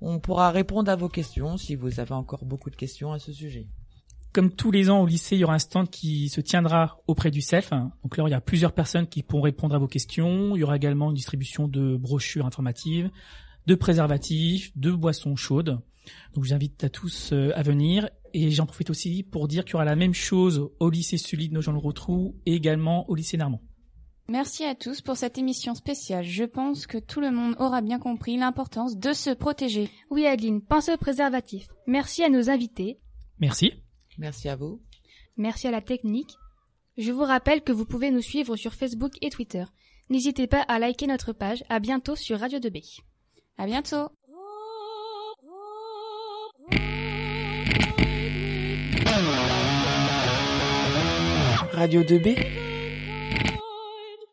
On 0.00 0.18
pourra 0.18 0.50
répondre 0.50 0.90
à 0.90 0.96
vos 0.96 1.08
questions 1.08 1.56
si 1.58 1.76
vous 1.76 2.00
avez 2.00 2.12
encore 2.12 2.44
beaucoup 2.44 2.70
de 2.70 2.76
questions 2.76 3.12
à 3.12 3.20
ce 3.20 3.32
sujet. 3.32 3.68
Comme 4.32 4.50
tous 4.50 4.72
les 4.72 4.90
ans 4.90 5.02
au 5.02 5.06
lycée, 5.06 5.36
il 5.36 5.38
y 5.38 5.44
aura 5.44 5.54
un 5.54 5.60
stand 5.60 5.88
qui 5.88 6.28
se 6.28 6.40
tiendra 6.40 6.98
auprès 7.06 7.30
du 7.30 7.40
SELF. 7.40 7.70
Donc 8.02 8.16
là, 8.16 8.24
il 8.26 8.32
y 8.32 8.34
a 8.34 8.40
plusieurs 8.40 8.72
personnes 8.72 9.06
qui 9.06 9.22
pourront 9.22 9.42
répondre 9.42 9.76
à 9.76 9.78
vos 9.78 9.86
questions. 9.86 10.56
Il 10.56 10.58
y 10.58 10.64
aura 10.64 10.74
également 10.74 11.10
une 11.10 11.14
distribution 11.14 11.68
de 11.68 11.96
brochures 11.96 12.46
informatives, 12.46 13.10
de 13.66 13.74
préservatifs, 13.76 14.76
de 14.76 14.90
boissons 14.90 15.36
chaudes. 15.36 15.80
Donc 16.34 16.44
je 16.44 16.50
vous 16.50 16.54
invite 16.54 16.84
à 16.84 16.88
tous 16.88 17.32
euh, 17.32 17.52
à 17.54 17.62
venir. 17.62 18.08
Et 18.34 18.50
j'en 18.50 18.66
profite 18.66 18.90
aussi 18.90 19.22
pour 19.22 19.48
dire 19.48 19.64
qu'il 19.64 19.72
y 19.72 19.74
aura 19.76 19.84
la 19.84 19.96
même 19.96 20.14
chose 20.14 20.68
au 20.78 20.90
lycée 20.90 21.16
Sully 21.16 21.48
de 21.48 21.54
Nogent-le-Rotrou 21.54 22.36
et 22.44 22.54
également 22.54 23.08
au 23.08 23.14
lycée 23.14 23.36
Nermont. 23.36 23.60
Merci 24.28 24.64
à 24.64 24.74
tous 24.74 25.02
pour 25.02 25.16
cette 25.16 25.38
émission 25.38 25.74
spéciale. 25.74 26.24
Je 26.24 26.44
pense 26.44 26.86
que 26.86 26.98
tout 26.98 27.20
le 27.20 27.30
monde 27.30 27.54
aura 27.60 27.80
bien 27.80 28.00
compris 28.00 28.36
l'importance 28.36 28.98
de 28.98 29.12
se 29.12 29.30
protéger. 29.30 29.88
Oui, 30.10 30.26
Adeline, 30.26 30.60
pensez 30.60 30.92
au 30.92 30.96
préservatif. 30.96 31.68
Merci 31.86 32.24
à 32.24 32.28
nos 32.28 32.50
invités. 32.50 32.98
Merci. 33.38 33.72
Merci 34.18 34.48
à 34.48 34.56
vous. 34.56 34.82
Merci 35.36 35.68
à 35.68 35.70
la 35.70 35.80
technique. 35.80 36.36
Je 36.98 37.12
vous 37.12 37.24
rappelle 37.24 37.62
que 37.62 37.72
vous 37.72 37.84
pouvez 37.84 38.10
nous 38.10 38.22
suivre 38.22 38.56
sur 38.56 38.74
Facebook 38.74 39.12
et 39.20 39.30
Twitter. 39.30 39.64
N'hésitez 40.08 40.46
pas 40.46 40.62
à 40.62 40.78
liker 40.78 41.06
notre 41.06 41.32
page. 41.32 41.62
À 41.68 41.78
bientôt 41.78 42.16
sur 42.16 42.40
Radio 42.40 42.58
2B. 42.58 43.00
À 43.58 43.66
bientôt. 43.66 44.08
Radio 51.76 52.02
2B 52.02 52.75